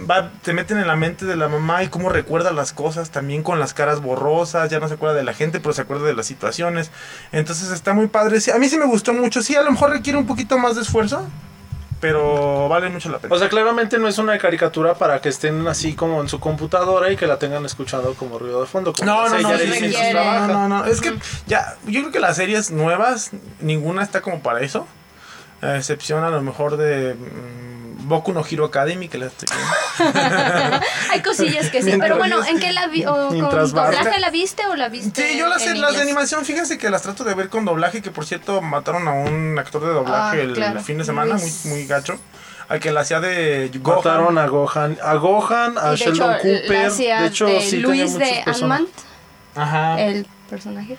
va- 0.09 0.31
te 0.43 0.52
meten 0.52 0.79
en 0.79 0.87
la 0.87 0.95
mente 0.95 1.25
de 1.26 1.35
la 1.37 1.49
mamá 1.49 1.83
y 1.83 1.88
cómo 1.88 2.11
recuerda 2.11 2.52
las 2.52 2.73
cosas, 2.73 3.11
también 3.11 3.43
con 3.43 3.59
las 3.59 3.75
caras 3.75 4.00
borrosas, 4.00 4.71
ya 4.71 4.79
no 4.79 4.87
se 4.87 4.95
acuerda 4.95 5.17
de 5.17 5.25
la 5.25 5.35
gente, 5.35 5.59
pero 5.59 5.73
se 5.73 5.83
acuerda 5.83 6.07
de 6.07 6.14
las 6.14 6.26
situaciones. 6.26 6.93
Entonces 7.33 7.71
está 7.73 7.93
muy 7.93 8.07
padre. 8.07 8.40
Sí, 8.40 8.52
a 8.52 8.59
mí 8.59 8.69
sí 8.69 8.79
me 8.79 8.87
gustó 8.87 9.12
mucho. 9.12 9.43
Sí, 9.43 9.57
a 9.57 9.62
lo 9.62 9.71
mejor 9.73 9.90
requiere 9.90 10.17
un 10.19 10.26
poquito 10.26 10.59
más 10.59 10.76
de 10.76 10.83
esfuerzo, 10.83 11.26
pero 12.00 12.69
vale 12.69 12.88
mucho 12.88 13.11
la 13.11 13.19
pena. 13.19 13.35
O 13.35 13.38
sea, 13.38 13.49
claramente 13.49 13.99
no 13.99 14.09
es 14.09 14.19
una 14.19 14.38
caricatura 14.38 14.95
para 14.95 15.21
que 15.21 15.28
estén 15.28 15.66
así 15.69 15.95
como 15.95 16.21
en 16.23 16.28
su 16.28 16.40
computadora 16.40 17.11
y 17.12 17.16
que 17.16 17.26
la 17.26 17.38
tengan 17.38 17.64
escuchando 17.66 18.14
como 18.14 18.38
ruido 18.38 18.61
de 18.62 18.66
fondo. 18.66 18.92
Como 18.92 19.04
No, 19.04 19.28
no, 19.28 19.38
no, 19.38 19.59
sí, 19.59 19.95
no, 20.14 20.47
no, 20.49 20.69
no. 20.69 20.85
Es 20.87 21.00
que 21.00 21.14
ya, 21.47 21.76
yo 21.87 22.00
creo 22.00 22.12
que 22.12 22.21
las 22.21 22.37
series 22.37 22.71
nuevas, 22.71 23.30
ninguna 23.61 24.02
está 24.02 24.23
como 24.23 24.40
para 24.40 24.61
eso. 24.61 24.87
A 25.61 25.76
excepción 25.76 26.25
a 26.25 26.30
lo 26.30 26.40
mejor 26.40 26.78
de 26.78 27.14
mm, 27.14 28.09
Boku 28.09 28.33
no 28.33 28.42
Hero 28.50 28.64
Academy, 28.64 29.09
que 29.09 29.19
la 29.19 29.26
estoy 29.26 29.49
viendo. 29.54 30.19
cosillas 31.37 31.71
que 31.71 31.81
sí, 31.81 31.87
Mientras- 31.87 32.09
pero 32.09 32.19
bueno, 32.19 32.45
¿en 32.45 32.59
qué 32.59 32.73
la 32.73 32.87
vi? 32.89 33.05
o 33.05 33.29
¿Con 33.29 33.39
doblaje 33.41 34.21
la 34.21 34.31
viste 34.31 34.67
o 34.67 34.77
la 34.77 34.89
viste? 34.89 35.29
Sí, 35.33 35.39
yo 35.39 35.47
las, 35.49 35.67
en 35.67 35.81
las 35.81 35.95
de 35.95 36.03
animación, 36.03 36.45
fíjense 36.45 36.79
que 36.79 36.91
las 36.91 37.03
trato 37.03 37.25
de 37.25 37.35
ver 37.35 37.49
con 37.49 37.65
doblaje, 37.65 38.03
que 38.03 38.11
por 38.11 38.25
cierto 38.27 38.61
mataron 38.61 39.07
a 39.09 39.13
un 39.13 39.59
actor 39.59 39.81
de 39.83 39.89
doblaje 39.93 40.39
Ah, 40.39 40.43
el 40.43 40.53
claro. 40.55 40.81
fin 40.83 40.99
de 40.99 41.05
semana, 41.05 41.35
muy, 41.35 41.43
Luis. 41.43 41.67
muy 41.67 41.87
gacho. 41.87 42.19
Al 42.69 42.79
que 42.79 42.93
la 42.93 43.01
hacía 43.01 43.19
de 43.19 43.69
Gohan. 43.83 43.97
Mataron 43.97 44.39
a 44.39 44.47
Gohan, 44.47 44.97
a 45.03 45.15
Gohan, 45.15 45.77
a 45.77 45.95
hecho, 45.95 46.05
Sheldon 46.05 46.31
la 46.31 46.39
Cooper. 46.39 46.87
hacía 46.87 47.21
De 47.23 47.27
hecho, 47.27 47.47
de 47.47 47.61
sí 47.63 47.79
Luis 47.79 48.17
de. 48.17 48.43
Almant, 48.47 48.89
Ajá. 49.57 50.01
el 50.01 50.25
personaje. 50.49 50.97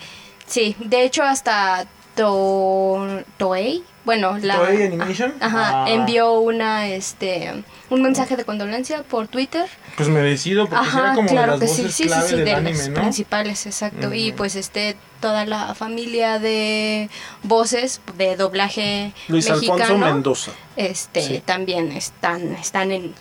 Sí, 0.48 0.76
de 0.80 1.04
hecho 1.06 1.24
hasta 1.24 1.86
To- 2.16 3.22
Toei, 3.38 3.84
bueno, 4.06 4.38
la 4.40 4.58
Toei 4.58 4.84
Animation. 4.84 5.34
Ajá, 5.40 5.84
Ah, 5.84 5.90
envió 5.90 6.34
una 6.40 6.88
este 6.88 7.64
un 7.90 8.02
mensaje 8.02 8.36
de 8.36 8.46
condolencia 8.46 9.04
por 9.04 9.28
Twitter. 9.28 9.66
Pues 9.98 10.08
merecido, 10.10 10.68
porque 10.68 10.86
sí 10.86 10.98
era 10.98 11.06
Ajá, 11.08 11.16
como 11.16 11.30
claro 11.30 11.54
de 11.54 11.60
que 11.60 11.66
las 11.68 11.76
sí, 11.76 11.82
voces 11.84 11.96
sí, 11.96 12.04
sí, 12.04 12.10
clave 12.10 12.30
sí, 12.30 12.36
del 12.38 12.46
de 12.46 12.54
anime, 12.54 12.78
las 12.78 12.90
¿no? 12.90 12.94
principales, 13.02 13.66
exacto. 13.66 14.14
Y 14.14 14.32
pues 14.34 14.56
este 14.56 14.98
toda 15.20 15.46
la 15.46 15.76
familia 15.76 16.40
de 16.40 17.10
voces 17.44 18.02
de 18.18 18.36
doblaje 18.36 19.14
Luis 19.28 19.50
mexicano, 19.50 19.84
Alfonso 19.84 19.98
Mendoza. 19.98 20.52
este 20.78 21.22
Sí. 21.22 21.42
también 21.46 21.92
están 21.92 22.54
están 22.54 22.92
en 22.92 23.14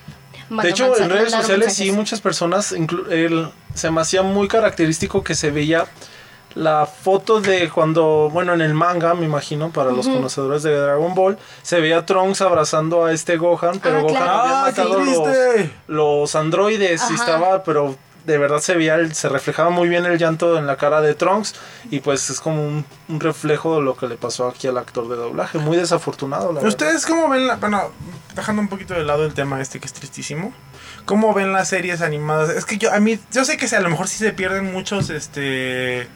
de 0.51 0.69
hecho, 0.71 0.99
en 0.99 1.11
redes 1.11 1.31
sociales 1.33 1.75
sí 1.75 1.93
muchas 1.93 2.21
personas, 2.21 2.73
el- 2.73 3.51
se 3.75 3.89
me 3.93 4.01
hacía 4.01 4.23
muy 4.23 4.49
característico 4.49 5.23
que 5.23 5.37
se 5.37 5.53
veía 5.53 5.87
la 6.55 6.87
foto 6.87 7.41
de 7.41 7.69
cuando, 7.71 8.29
bueno, 8.33 8.55
en 8.55 8.61
el 8.61 8.75
manga, 8.75 9.15
me 9.15 9.25
imagino, 9.25 9.71
para 9.71 9.93
los 9.93 10.09
conocedores 10.09 10.63
de 10.63 10.77
Dragon 10.77 11.15
Ball, 11.15 11.39
se 11.63 11.81
veía 11.81 12.05
Trunks 12.05 12.41
abrazando 12.41 13.05
a 13.05 13.13
este 13.13 13.37
Gohan, 13.37 13.79
pero 13.81 13.99
Ah, 13.99 14.01
Gohan 14.03 14.15
claro. 14.17 14.31
había 14.41 14.59
¡Ah, 14.61 14.63
matado 14.67 15.01
los, 15.01 15.29
los 15.87 16.35
androides 16.35 17.01
y 17.03 17.05
Ajá. 17.05 17.15
estaba, 17.15 17.63
pero 17.63 17.97
de 18.25 18.37
verdad 18.37 18.59
se 18.59 18.75
veía, 18.75 18.97
el- 18.97 19.15
se 19.15 19.29
reflejaba 19.29 19.71
muy 19.71 19.89
bien 19.89 20.05
el 20.07 20.19
llanto 20.19 20.59
en 20.59 20.67
la 20.67 20.77
cara 20.77 21.01
de 21.01 21.15
Trunks 21.15 21.55
y 21.91 22.01
pues 22.01 22.29
es 22.31 22.41
como 22.41 22.63
un, 22.63 22.85
un 23.09 23.21
reflejo 23.21 23.77
de 23.77 23.83
lo 23.83 23.97
que 23.97 24.09
le 24.09 24.17
pasó 24.17 24.47
aquí 24.49 24.67
al 24.67 24.77
actor 24.77 25.09
de 25.09 25.17
doblaje, 25.17 25.59
muy 25.59 25.77
desafortunado, 25.77 26.49
la 26.49 26.55
verdad. 26.61 26.69
¿Ustedes 26.69 27.07
cómo 27.07 27.29
ven 27.31 27.47
la... 27.47 27.57
Bueno, 27.57 27.91
dejando 28.35 28.61
un 28.61 28.69
poquito 28.69 28.93
de 28.95 29.05
lado 29.05 29.25
el 29.25 29.33
tema 29.35 29.61
este 29.61 29.81
que 29.81 29.87
es 29.87 29.93
tristísimo. 29.95 30.53
¿Cómo 31.07 31.33
ven 31.33 31.53
las 31.53 31.69
series 31.69 32.03
animadas? 32.03 32.51
Es 32.51 32.65
que 32.67 32.77
yo, 32.77 32.93
a 32.93 33.01
mí, 33.01 33.19
yo 33.33 33.45
sé 33.45 33.57
que 33.57 33.75
a 33.75 33.81
lo 33.81 33.89
mejor 33.89 34.07
sí 34.07 34.19
se 34.19 34.33
pierden 34.33 34.71
muchos, 34.73 35.09
este... 35.11 36.09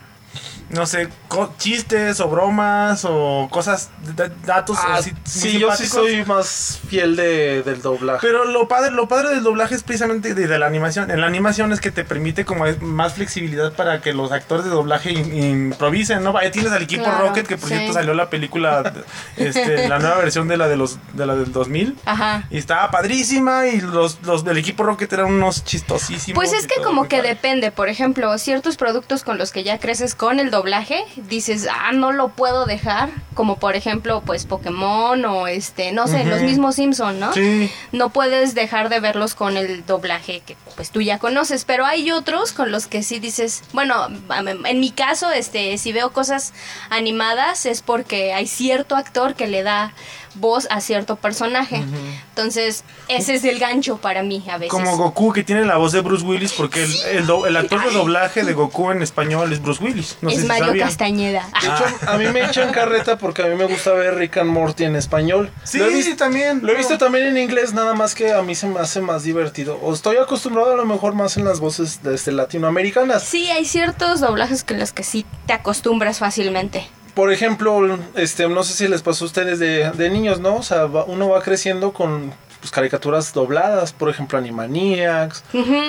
No 0.69 0.85
sé, 0.87 1.09
co- 1.27 1.53
chistes 1.57 2.19
o 2.19 2.27
bromas 2.27 3.05
o 3.07 3.47
cosas, 3.51 3.89
da- 4.15 4.31
datos 4.45 4.77
Ah, 4.81 4.95
así 4.95 5.13
sí, 5.23 5.59
yo 5.59 5.71
sí 5.75 5.85
simpáticos. 5.85 5.89
soy 5.89 6.25
más 6.25 6.79
fiel 6.89 7.15
de, 7.15 7.61
del 7.63 7.81
doblaje. 7.81 8.19
Pero 8.21 8.45
lo 8.45 8.67
padre, 8.67 8.91
lo 8.91 9.07
padre 9.07 9.29
del 9.29 9.43
doblaje 9.43 9.75
es 9.75 9.83
precisamente 9.83 10.33
de, 10.33 10.47
de 10.47 10.57
la 10.59 10.65
animación. 10.65 11.11
En 11.11 11.21
la 11.21 11.27
animación 11.27 11.71
es 11.71 11.79
que 11.81 11.91
te 11.91 12.03
permite 12.03 12.45
como 12.45 12.65
es- 12.65 12.81
más 12.81 13.13
flexibilidad 13.13 13.73
para 13.73 14.01
que 14.01 14.13
los 14.13 14.31
actores 14.31 14.65
de 14.65 14.71
doblaje 14.71 15.11
in- 15.11 15.35
improvisen, 15.37 16.23
¿no? 16.23 16.35
Ahí 16.37 16.49
tienes 16.51 16.71
al 16.71 16.81
equipo 16.81 17.03
Claro, 17.03 17.27
Rocket, 17.27 17.45
que 17.47 17.57
por 17.57 17.69
sí. 17.69 17.75
cierto 17.75 17.93
salió 17.93 18.13
la 18.15 18.29
película, 18.29 18.91
este, 19.37 19.87
la 19.87 19.99
nueva 19.99 20.17
versión 20.17 20.47
de 20.47 20.57
la 20.57 20.67
de 20.67 20.77
los 20.77 20.97
de 21.13 21.25
la 21.25 21.35
del 21.35 21.51
2000. 21.51 21.95
Ajá. 22.05 22.47
Y 22.49 22.57
estaba 22.57 22.89
padrísima 22.91 23.67
y 23.67 23.81
los, 23.81 24.19
los 24.23 24.43
del 24.43 24.57
equipo 24.57 24.83
Rocket 24.83 25.11
eran 25.13 25.27
unos 25.27 25.63
chistosísimos. 25.63 26.35
Pues 26.35 26.53
es 26.53 26.67
que 26.67 26.81
como 26.81 27.07
que 27.07 27.17
padre. 27.17 27.29
depende, 27.29 27.71
por 27.71 27.87
ejemplo, 27.89 28.35
ciertos 28.37 28.77
productos 28.77 29.23
con 29.23 29.37
los 29.37 29.51
que 29.51 29.63
ya 29.63 29.79
creces 29.79 30.15
con 30.15 30.39
el 30.39 30.49
doblaje, 30.55 31.03
dices, 31.17 31.67
ah, 31.69 31.91
no 31.91 32.13
lo 32.13 32.29
puedo 32.29 32.65
dejar, 32.65 33.09
como 33.33 33.57
por 33.57 33.75
ejemplo, 33.75 34.23
pues 34.25 34.45
Pokémon 34.45 35.23
o 35.25 35.47
este, 35.47 35.91
no 35.91 36.07
sé, 36.07 36.23
los 36.23 36.41
mismos 36.41 36.75
Simpson, 36.75 37.19
¿no? 37.19 37.33
Sí. 37.33 37.69
No 37.91 38.09
puedes 38.09 38.55
dejar 38.55 38.87
de 38.87 39.01
verlos 39.01 39.35
con 39.35 39.57
el 39.57 39.85
doblaje 39.85 40.39
que 40.45 40.55
pues 40.75 40.91
tú 40.91 41.01
ya 41.01 41.19
conoces, 41.19 41.65
pero 41.65 41.85
hay 41.85 42.11
otros 42.11 42.53
con 42.53 42.71
los 42.71 42.87
que 42.87 43.03
sí 43.03 43.19
dices, 43.19 43.63
bueno, 43.73 44.07
en 44.65 44.79
mi 44.79 44.91
caso, 44.91 45.29
este, 45.31 45.77
si 45.77 45.91
veo 45.91 46.13
cosas 46.13 46.53
animadas 46.89 47.65
es 47.65 47.81
porque 47.81 48.33
hay 48.33 48.47
cierto 48.47 48.95
actor 48.95 49.35
que 49.35 49.47
le 49.47 49.61
da 49.61 49.93
voz 50.35 50.67
a 50.69 50.81
cierto 50.81 51.15
personaje. 51.15 51.83
Entonces, 52.29 52.83
ese 53.07 53.35
es 53.35 53.43
el 53.43 53.59
gancho 53.59 53.97
para 53.97 54.23
mí 54.23 54.43
a 54.49 54.57
veces. 54.57 54.69
Como 54.71 54.97
Goku 54.97 55.33
que 55.33 55.43
tiene 55.43 55.65
la 55.65 55.77
voz 55.77 55.91
de 55.91 56.01
Bruce 56.01 56.25
Willis 56.25 56.53
porque 56.53 56.83
el, 56.83 56.91
el, 57.11 57.25
do- 57.27 57.47
el 57.47 57.55
actor 57.57 57.83
de 57.85 57.91
doblaje 57.91 58.43
de 58.43 58.53
Goku 58.53 58.91
en 58.91 59.01
español 59.01 59.51
es 59.53 59.61
Bruce 59.61 59.83
Willis. 59.83 60.17
No 60.21 60.29
sé 60.29 60.35
es 60.35 60.41
si 60.43 60.47
Mario 60.47 60.65
sabían. 60.67 60.87
Castañeda. 60.87 61.47
De 61.61 61.67
hecho, 61.67 61.85
a 62.07 62.17
mí 62.17 62.27
me 62.27 62.43
echan 62.45 62.71
carreta 62.71 63.17
porque 63.17 63.43
a 63.43 63.47
mí 63.47 63.55
me 63.55 63.65
gusta 63.65 63.91
ver 63.93 64.15
Rick 64.15 64.37
and 64.37 64.49
Morty 64.49 64.83
en 64.83 64.95
español. 64.95 65.51
Sí, 65.63 65.77
Lo 65.79 65.85
he 65.85 65.93
visto, 65.93 66.15
también. 66.15 66.59
lo 66.63 66.71
he 66.71 66.75
visto 66.75 66.97
también 66.97 67.27
en 67.27 67.37
inglés, 67.37 67.73
nada 67.73 67.93
más 67.93 68.15
que 68.15 68.33
a 68.33 68.41
mí 68.41 68.55
se 68.55 68.67
me 68.67 68.79
hace 68.79 69.01
más 69.01 69.23
divertido. 69.23 69.79
O 69.81 69.93
estoy 69.93 70.17
acostumbrado 70.17 70.73
a 70.73 70.75
lo 70.75 70.85
mejor 70.85 71.13
más 71.13 71.37
en 71.37 71.45
las 71.45 71.59
voces 71.59 72.03
de 72.03 72.15
este, 72.15 72.31
latinoamericanas. 72.31 73.23
Sí, 73.23 73.49
hay 73.51 73.65
ciertos 73.65 74.19
doblajes 74.19 74.63
con 74.63 74.79
los 74.79 74.91
que 74.91 75.03
sí 75.03 75.25
te 75.47 75.53
acostumbras 75.53 76.19
fácilmente. 76.19 76.87
Por 77.15 77.31
ejemplo, 77.31 77.97
este, 78.15 78.47
no 78.49 78.63
sé 78.63 78.73
si 78.73 78.87
les 78.87 79.01
pasó 79.01 79.23
a 79.25 79.27
ustedes 79.27 79.57
de, 79.57 79.89
de 79.91 80.09
niños, 80.09 80.39
¿no? 80.39 80.57
O 80.57 80.63
sea, 80.63 80.85
va- 80.85 81.05
uno 81.05 81.29
va 81.29 81.41
creciendo 81.41 81.93
con 81.93 82.33
pues, 82.59 82.71
caricaturas 82.71 83.31
dobladas, 83.33 83.93
por 83.93 84.09
ejemplo, 84.09 84.37
Animaniacs, 84.37 85.43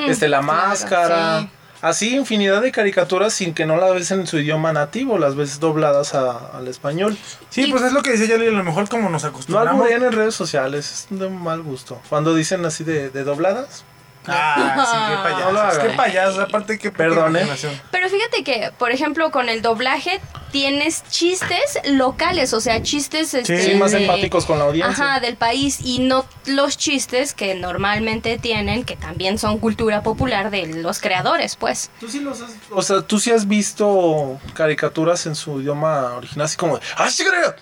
este, 0.08 0.28
La 0.28 0.40
claro, 0.40 0.52
Máscara. 0.68 1.40
sí. 1.40 1.50
Así 1.82 2.16
infinidad 2.16 2.62
de 2.62 2.72
caricaturas 2.72 3.34
sin 3.34 3.52
que 3.52 3.66
no 3.66 3.76
las 3.76 3.92
ves 3.92 4.10
en 4.10 4.26
su 4.26 4.38
idioma 4.38 4.72
nativo, 4.72 5.18
las 5.18 5.36
ves 5.36 5.60
dobladas 5.60 6.14
a- 6.14 6.56
al 6.56 6.68
español. 6.68 7.16
Sí, 7.50 7.66
pues 7.70 7.82
es 7.82 7.92
lo 7.92 8.02
que 8.02 8.12
decía 8.12 8.26
Yali, 8.28 8.46
a 8.46 8.50
lo 8.50 8.64
mejor 8.64 8.88
como 8.88 9.10
nos 9.10 9.24
No 9.24 9.28
acostumbramos. 9.28 9.72
alburean 9.72 10.02
en 10.04 10.12
redes 10.12 10.34
sociales, 10.34 11.06
es 11.10 11.18
de 11.18 11.28
mal 11.28 11.62
gusto. 11.62 12.00
Cuando 12.08 12.34
dicen 12.34 12.64
así 12.64 12.82
de, 12.82 13.10
de 13.10 13.24
dobladas, 13.24 13.84
Ah, 14.28 14.86
sí, 14.86 14.96
qué 15.08 15.16
No 15.44 15.52
lo 15.52 15.58
payasos. 15.58 15.76
hagan. 15.78 15.90
Qué 15.90 15.96
payasos, 15.96 16.38
aparte 16.38 16.78
que 16.78 16.90
Perdón, 16.90 17.36
¿eh? 17.36 17.46
Pero 17.90 18.08
fíjate 18.08 18.44
que, 18.44 18.72
por 18.78 18.90
ejemplo, 18.90 19.30
con 19.30 19.48
el 19.48 19.62
doblaje 19.62 20.20
tienes 20.52 21.02
chistes 21.10 21.78
locales, 21.84 22.52
o 22.54 22.60
sea, 22.60 22.82
chistes 22.82 23.34
este, 23.34 23.60
sí, 23.62 23.74
más 23.74 23.92
de- 23.92 24.02
empáticos 24.02 24.46
con 24.46 24.58
la 24.58 24.64
audiencia. 24.64 25.04
Ajá, 25.04 25.20
del 25.20 25.36
país 25.36 25.78
y 25.82 25.98
no 25.98 26.24
los 26.46 26.78
chistes 26.78 27.34
que 27.34 27.54
normalmente 27.54 28.38
tienen, 28.38 28.84
que 28.84 28.96
también 28.96 29.38
son 29.38 29.58
cultura 29.58 30.02
popular 30.02 30.50
de 30.50 30.66
los 30.66 31.00
creadores, 31.00 31.56
pues. 31.56 31.90
¿Tú 32.00 32.08
sí 32.08 32.20
los 32.20 32.40
has- 32.40 32.52
o 32.70 32.82
sea, 32.82 33.02
tú 33.02 33.18
sí 33.20 33.32
has 33.32 33.46
visto 33.48 34.38
caricaturas 34.54 35.26
en 35.26 35.34
su 35.34 35.60
idioma 35.60 36.14
original, 36.14 36.46
así 36.46 36.56
como 36.56 36.78
de, 36.78 36.84
¡Ah, 36.96 37.10
sí, 37.10 37.24
creo! 37.24 37.54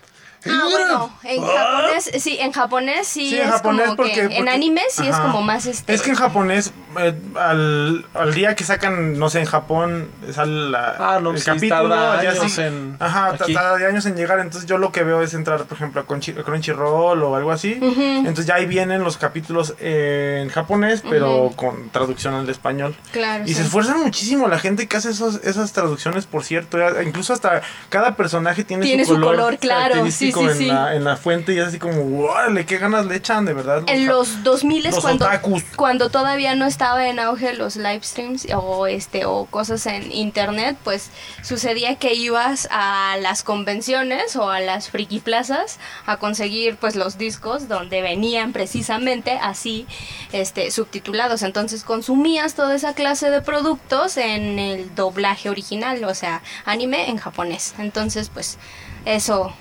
Ah, 0.47 0.67
bueno, 0.71 1.19
en 1.25 1.43
japonés, 1.45 2.11
sí, 2.19 2.37
en 2.41 2.53
japonés 2.53 3.07
sí, 3.09 3.31
Sí, 3.31 3.37
en 3.39 3.47
es 3.47 3.51
japonés 3.53 3.85
como 3.87 3.97
porque- 3.97 4.29
que, 4.29 4.37
en 4.37 4.49
anime 4.49 4.83
sí 4.91 5.07
es 5.07 5.17
como 5.17 5.43
más 5.43 5.67
este. 5.67 5.93
Es 5.95 6.03
que 6.03 6.11
en 6.11 6.17
japonés, 6.17 6.73
eh, 6.99 7.15
al, 7.37 8.05
al 8.15 8.35
día 8.35 8.55
que 8.55 8.65
sacan, 8.65 9.19
no 9.19 9.31
sé, 9.31 9.41
en 9.41 9.47
Japón, 9.47 10.09
sale 10.33 10.71
la, 10.71 10.95
Ah, 10.99 11.21
no, 11.21 11.31
el 11.31 11.39
sí, 11.39 11.45
capítulo. 11.47 11.89
tarda 11.89 12.23
ya 12.23 12.31
años 12.31 12.53
sí- 12.53 12.61
en- 12.61 12.97
ajá, 13.01 13.37
tarda 13.37 13.77
de 13.77 13.87
años 13.87 14.07
en 14.07 14.17
llegar. 14.17 14.39
Entonces 14.39 14.69
yo 14.69 14.79
lo 14.79 14.93
que 14.93 15.03
veo 15.05 15.23
es 15.23 15.35
entrar, 15.35 15.65
por 15.65 15.77
ejemplo, 15.77 16.01
a 16.01 16.07
Crunchy- 16.07 16.39
a 16.39 16.43
Crunchyroll 16.43 17.23
o 17.23 17.37
algo 17.37 17.51
así. 17.53 17.79
Entonces 17.81 18.47
ya 18.47 18.57
ahí 18.57 18.67
vienen 18.67 19.03
los 19.03 19.17
capítulos 19.17 19.75
en 19.81 20.49
japonés, 20.51 21.03
pero 21.09 21.51
con 21.57 21.91
traducción 21.91 22.35
al 22.35 22.49
español. 22.49 22.95
Claro. 23.13 23.45
Y 23.45 23.49
sí. 23.49 23.55
se 23.55 23.63
esfuerzan 23.63 24.01
muchísimo 24.03 24.49
la 24.49 24.59
gente 24.59 24.87
que 24.89 24.97
hace 24.97 25.11
esos, 25.11 25.37
esas 25.45 25.73
traducciones, 25.73 26.27
por 26.27 26.45
cierto. 26.45 26.79
incluso 27.03 27.33
hasta 27.33 27.63
cada 27.89 28.17
personaje 28.17 28.65
tiene, 28.65 28.85
Tiene 28.85 29.05
su 29.05 29.21
color, 29.21 29.59
claro, 29.59 30.05
característico 30.35 30.53
sí, 30.53 30.59
sí, 30.59 30.69
en. 30.69 30.75
La, 30.75 30.95
en 30.95 31.05
la 31.05 31.17
fuente 31.17 31.55
y 31.55 31.59
es 31.59 31.69
así 31.69 31.79
como, 31.79 32.25
órale, 32.25 32.67
qué 32.67 32.79
ganas 32.79 33.07
le 33.07 33.17
echan, 33.17 33.45
de 33.45 33.55
verdad. 33.55 33.83
En 33.87 34.07
los 34.07 34.43
2000 34.43 34.85
los 34.85 35.01
cuando, 35.01 35.25
otakus. 35.25 35.63
cuando 35.77 36.11
todavía 36.11 36.55
no 36.55 36.67
estaba 36.67 37.09
en 37.09 37.19
auge 37.19 37.55
los 37.55 37.77
live 37.77 38.03
streams 38.03 38.47
o 38.55 38.87
este 38.87 39.25
o 39.25 39.47
cosas 39.47 39.87
en 39.87 40.13
internet, 40.13 40.77
pues 40.85 41.11
sucedía 41.43 41.97
que 41.97 42.15
ibas 42.15 42.69
a 42.71 43.17
las 43.21 43.43
convenciones 43.43 44.37
o 44.37 44.51
a 44.51 44.61
las 44.61 44.91
friki 44.91 45.21
plazas 45.21 45.79
a 46.07 46.17
conseguir 46.17 46.77
pues 46.77 46.97
los 46.97 47.19
discos 47.19 47.69
donde 47.69 48.03
venían 48.03 48.53
precisamente 48.53 49.39
así 49.41 49.87
este 50.33 50.71
subtitulados. 50.71 51.43
Entonces 51.43 51.85
consumías 51.85 52.55
toda 52.55 52.75
esa 52.75 52.95
clase 52.95 53.31
de 53.31 53.41
productos 53.41 54.17
en 54.17 54.59
el 54.59 54.95
doblaje 54.95 55.51
original, 55.51 56.05
o 56.05 56.15
sea, 56.15 56.43
anime 56.65 57.09
en 57.09 57.19
japonés. 57.19 57.75
Entonces, 57.79 58.29
pues 58.29 58.59
eso 59.05 59.55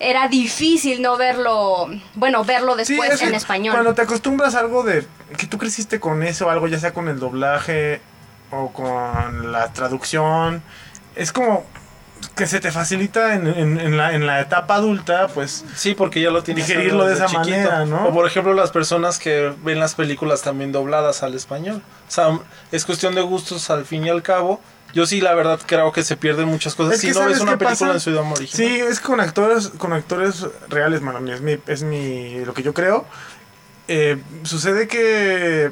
era 0.00 0.28
difícil 0.28 1.02
no 1.02 1.16
verlo, 1.16 1.88
bueno, 2.14 2.42
verlo 2.44 2.72
Sí, 2.84 2.94
después 2.96 3.20
en 3.22 3.34
español. 3.34 3.74
Cuando 3.74 3.94
te 3.94 4.02
acostumbras 4.02 4.54
a 4.54 4.60
algo 4.60 4.82
de 4.82 5.06
que 5.36 5.46
tú 5.46 5.58
creciste 5.58 6.00
con 6.00 6.22
eso, 6.22 6.50
algo 6.50 6.66
ya 6.68 6.78
sea 6.78 6.92
con 6.92 7.08
el 7.08 7.18
doblaje 7.20 8.00
o 8.50 8.72
con 8.72 9.52
la 9.52 9.72
traducción, 9.72 10.62
es 11.14 11.32
como 11.32 11.64
que 12.36 12.46
se 12.46 12.60
te 12.60 12.70
facilita 12.70 13.34
en, 13.34 13.46
en- 13.46 13.80
en 13.80 13.96
la, 13.96 14.14
en 14.14 14.26
la 14.26 14.40
etapa 14.40 14.74
adulta, 14.74 15.28
pues 15.28 15.64
Sí, 15.74 15.94
porque 15.94 16.20
ya 16.20 16.30
lo 16.30 16.42
tienes 16.42 16.66
Digerirlo 16.66 17.06
de 17.06 17.14
esa 17.14 17.28
manera, 17.28 17.84
¿no? 17.86 18.08
O 18.08 18.12
por 18.12 18.26
ejemplo, 18.26 18.52
las 18.54 18.70
personas 18.70 19.18
que 19.18 19.52
ven 19.62 19.78
las 19.80 19.94
películas 19.94 20.42
también 20.42 20.70
dobladas 20.72 21.22
al 21.22 21.34
español. 21.34 21.82
O 22.08 22.10
sea, 22.10 22.38
es 22.72 22.84
cuestión 22.84 23.14
de 23.14 23.20
gustos 23.22 23.70
al 23.70 23.84
fin 23.86 24.04
y 24.06 24.10
al 24.10 24.22
cabo. 24.22 24.60
Yo 24.94 25.06
sí, 25.06 25.20
la 25.20 25.34
verdad, 25.34 25.60
creo 25.66 25.92
que 25.92 26.02
se 26.02 26.16
pierden 26.16 26.48
muchas 26.48 26.74
cosas 26.74 26.94
Es 26.94 27.00
si 27.00 27.08
no 27.08 27.14
ves 27.14 27.22
¿sabes 27.38 27.40
una 27.40 27.58
película 27.58 27.70
pasa? 27.70 27.92
en 27.94 28.00
su 28.00 28.10
idioma 28.10 28.32
original. 28.32 28.68
Sí, 28.68 28.80
es 28.80 29.00
con 29.00 29.20
actores, 29.20 29.68
con 29.78 29.92
actores 29.92 30.46
reales, 30.68 31.00
mano. 31.00 31.18
Es 31.32 31.40
mi, 31.40 31.58
es 31.66 31.82
mi, 31.82 32.44
lo 32.44 32.54
que 32.54 32.62
yo 32.62 32.74
creo. 32.74 33.06
Eh, 33.88 34.18
sucede 34.44 34.86
que, 34.88 35.70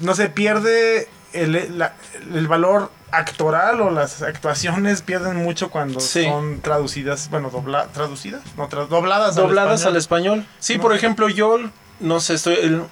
no 0.00 0.14
se 0.14 0.28
pierde 0.28 1.08
el, 1.32 1.78
la- 1.78 1.94
el 2.34 2.46
valor 2.48 2.90
actoral 3.12 3.80
o 3.80 3.90
las 3.90 4.22
actuaciones 4.22 5.02
pierden 5.02 5.36
mucho 5.36 5.68
cuando 5.70 5.98
Sí. 5.98 6.24
son 6.24 6.60
traducidas, 6.60 7.28
bueno, 7.30 7.50
dobla, 7.50 7.86
traducidas, 7.88 8.40
no, 8.56 8.68
tra- 8.68 8.86
dobladas, 8.86 9.34
dobladas 9.34 9.84
al 9.84 9.96
español. 9.96 10.38
español. 10.40 10.46
Sí, 10.60 10.76
No 10.76 10.82
por 10.82 10.94
ejemplo, 10.94 11.28
yo 11.28 11.58
no 11.98 12.20
sé, 12.20 12.34
estoy 12.34 12.54
el- 12.62 12.82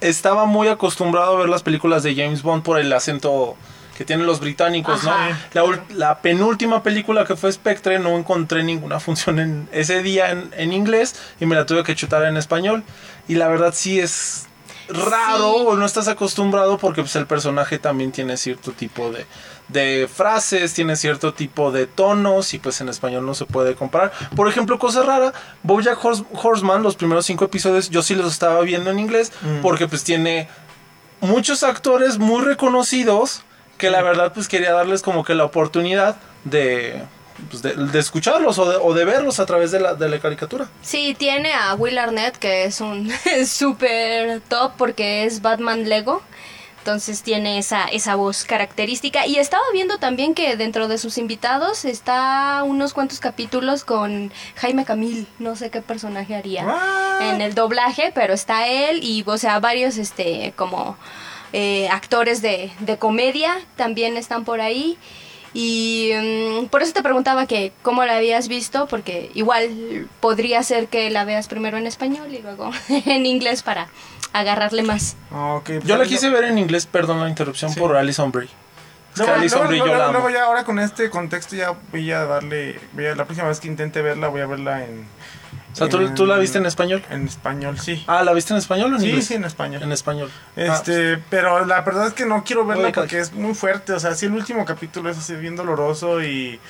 estaba 0.00 0.44
muy 0.44 0.68
acostumbrado 0.68 1.36
a 1.36 1.40
ver 1.40 1.48
las 1.48 1.62
películas 1.64 2.02
de 2.04 2.14
James 2.14 2.42
Bond 2.42 2.62
por 2.62 2.78
el 2.78 2.92
acento 2.92 3.56
que 3.96 4.04
tienen 4.04 4.26
los 4.26 4.40
británicos, 4.40 5.06
Ajá. 5.06 5.38
¿no? 5.54 5.70
La, 5.72 5.82
la 5.90 6.18
penúltima 6.20 6.82
película 6.82 7.24
que 7.24 7.36
fue 7.36 7.52
Spectre 7.52 7.98
no 7.98 8.16
encontré 8.18 8.62
ninguna 8.64 8.98
función 9.06 9.38
en 9.38 9.68
ese 9.72 10.02
día 10.02 10.30
en, 10.30 10.50
en 10.56 10.72
inglés 10.72 11.14
y 11.40 11.46
me 11.46 11.54
la 11.54 11.64
tuve 11.66 11.84
que 11.84 11.94
chutar 11.94 12.24
en 12.24 12.36
español. 12.36 12.82
Y 13.28 13.36
la 13.36 13.48
verdad 13.48 13.72
sí 13.74 14.00
es 14.00 14.46
raro 14.88 15.54
Sí. 15.60 15.64
o 15.66 15.76
no 15.76 15.86
estás 15.86 16.08
acostumbrado 16.08 16.76
porque 16.76 17.00
pues 17.00 17.16
el 17.16 17.26
personaje 17.26 17.78
también 17.78 18.12
tiene 18.12 18.36
cierto 18.36 18.72
tipo 18.72 19.10
de, 19.10 19.24
de 19.68 20.08
frases, 20.12 20.74
tiene 20.74 20.94
cierto 20.96 21.32
tipo 21.32 21.72
de 21.72 21.86
tonos 21.86 22.52
y 22.52 22.58
pues 22.58 22.82
en 22.82 22.90
español 22.90 23.24
no 23.24 23.32
se 23.34 23.46
puede 23.46 23.74
comparar. 23.76 24.12
Por 24.36 24.46
ejemplo, 24.46 24.78
cosa 24.78 25.02
rara, 25.02 25.32
Bojack 25.62 25.98
Hors- 26.02 26.26
Horseman, 26.34 26.82
los 26.82 26.96
primeros 26.96 27.24
cinco 27.24 27.46
episodios 27.46 27.88
yo 27.88 28.02
sí 28.02 28.14
los 28.14 28.30
estaba 28.30 28.60
viendo 28.60 28.90
en 28.90 28.98
inglés 28.98 29.32
porque 29.62 29.88
pues 29.88 30.04
tiene 30.04 30.48
muchos 31.20 31.62
actores 31.62 32.18
muy 32.18 32.44
reconocidos 32.44 33.42
que 33.84 33.90
la 33.90 34.00
verdad 34.00 34.32
pues 34.32 34.48
quería 34.48 34.72
darles 34.72 35.02
como 35.02 35.24
que 35.24 35.34
la 35.34 35.44
oportunidad 35.44 36.16
de, 36.44 37.02
pues, 37.50 37.60
de, 37.60 37.74
de 37.74 37.98
escucharlos 37.98 38.58
o 38.58 38.70
de, 38.70 38.76
o 38.80 38.94
de 38.94 39.04
verlos 39.04 39.40
a 39.40 39.44
través 39.44 39.72
de 39.72 39.80
la, 39.80 39.94
de 39.94 40.08
la 40.08 40.18
caricatura. 40.20 40.68
Sí, 40.80 41.14
tiene 41.18 41.52
a 41.52 41.74
Will 41.74 41.98
Arnett, 41.98 42.38
que 42.38 42.64
es 42.64 42.80
un 42.80 43.12
súper 43.46 44.40
top 44.48 44.72
porque 44.78 45.24
es 45.24 45.42
Batman 45.42 45.86
Lego. 45.86 46.22
Entonces 46.78 47.22
tiene 47.22 47.58
esa, 47.58 47.84
esa 47.84 48.14
voz 48.14 48.44
característica. 48.44 49.26
Y 49.26 49.36
estaba 49.36 49.62
viendo 49.74 49.98
también 49.98 50.34
que 50.34 50.56
dentro 50.56 50.88
de 50.88 50.96
sus 50.96 51.18
invitados 51.18 51.84
está 51.84 52.62
unos 52.62 52.94
cuantos 52.94 53.20
capítulos 53.20 53.84
con 53.84 54.32
Jaime 54.56 54.86
Camil. 54.86 55.26
No 55.38 55.56
sé 55.56 55.70
qué 55.70 55.82
personaje 55.82 56.34
haría 56.34 56.66
en 57.20 57.42
el 57.42 57.54
doblaje, 57.54 58.12
pero 58.14 58.32
está 58.32 58.66
él 58.66 59.00
y, 59.02 59.24
o 59.26 59.36
sea, 59.36 59.60
varios 59.60 59.98
este 59.98 60.54
como 60.56 60.96
eh, 61.56 61.88
actores 61.88 62.42
de, 62.42 62.70
de 62.80 62.98
comedia 62.98 63.54
también 63.76 64.16
están 64.16 64.44
por 64.44 64.60
ahí. 64.60 64.98
Y 65.56 66.10
mm, 66.12 66.66
por 66.66 66.82
eso 66.82 66.92
te 66.92 67.00
preguntaba 67.02 67.46
que 67.46 67.72
cómo 67.82 68.04
la 68.04 68.16
habías 68.16 68.48
visto, 68.48 68.86
porque 68.88 69.30
igual 69.34 70.08
podría 70.18 70.60
ser 70.64 70.88
que 70.88 71.10
la 71.10 71.24
veas 71.24 71.46
primero 71.46 71.78
en 71.78 71.86
español 71.86 72.34
y 72.34 72.42
luego 72.42 72.72
en 72.88 73.24
inglés 73.24 73.62
para 73.62 73.86
agarrarle 74.32 74.82
más. 74.82 75.16
Ah, 75.30 75.54
ok, 75.54 75.70
Yo 75.84 75.96
la 75.96 76.06
quise 76.06 76.28
ver 76.28 76.42
en 76.44 76.58
inglés, 76.58 76.86
perdón 76.86 77.20
la 77.20 77.28
interrupción, 77.28 77.70
Sí. 77.72 77.78
por 77.78 77.96
Alison 77.96 78.32
Brie. 78.32 78.48
Luego, 79.16 79.86
la 79.86 80.04
amo. 80.06 80.12
luego 80.12 80.30
ya 80.30 80.42
ahora 80.46 80.64
con 80.64 80.80
este 80.80 81.08
contexto 81.08 81.54
ya 81.54 81.72
voy 81.92 82.10
a 82.10 82.24
darle, 82.24 82.80
voy 82.94 83.06
a- 83.06 83.14
la 83.14 83.24
próxima 83.26 83.46
vez 83.46 83.60
que 83.60 83.68
intente 83.68 84.02
verla 84.02 84.26
voy 84.26 84.40
a 84.40 84.46
verla 84.46 84.84
en... 84.84 85.06
O 85.74 85.76
sea, 85.76 85.88
¿tú, 85.88 86.08
tú 86.14 86.24
la 86.24 86.38
viste 86.38 86.58
en 86.58 86.66
español? 86.66 87.02
En 87.10 87.26
español, 87.26 87.78
sí. 87.80 88.02
Ah, 88.06 88.22
¿la 88.22 88.32
viste 88.32 88.52
en 88.54 88.58
español 88.58 88.92
o 88.92 88.94
en 88.94 89.00
sí, 89.02 89.08
inglés? 89.08 89.26
sí, 89.26 89.34
en 89.34 89.44
español. 89.44 89.82
En 89.82 89.90
español. 89.90 90.30
Ah, 90.56 90.60
Este, 90.62 91.18
pero 91.30 91.64
la 91.66 91.80
verdad 91.82 92.06
es 92.06 92.12
que 92.14 92.24
no 92.26 92.44
quiero 92.44 92.64
verla 92.64 92.92
porque 92.92 93.18
es 93.18 93.32
muy 93.32 93.54
fuerte. 93.54 93.92
O 93.92 93.98
sea, 93.98 94.14
sí, 94.14 94.26
el 94.26 94.32
último 94.34 94.64
capítulo 94.64 95.10
es 95.10 95.18
así 95.18 95.34
bien 95.34 95.56
doloroso 95.56 96.22
y. 96.22 96.60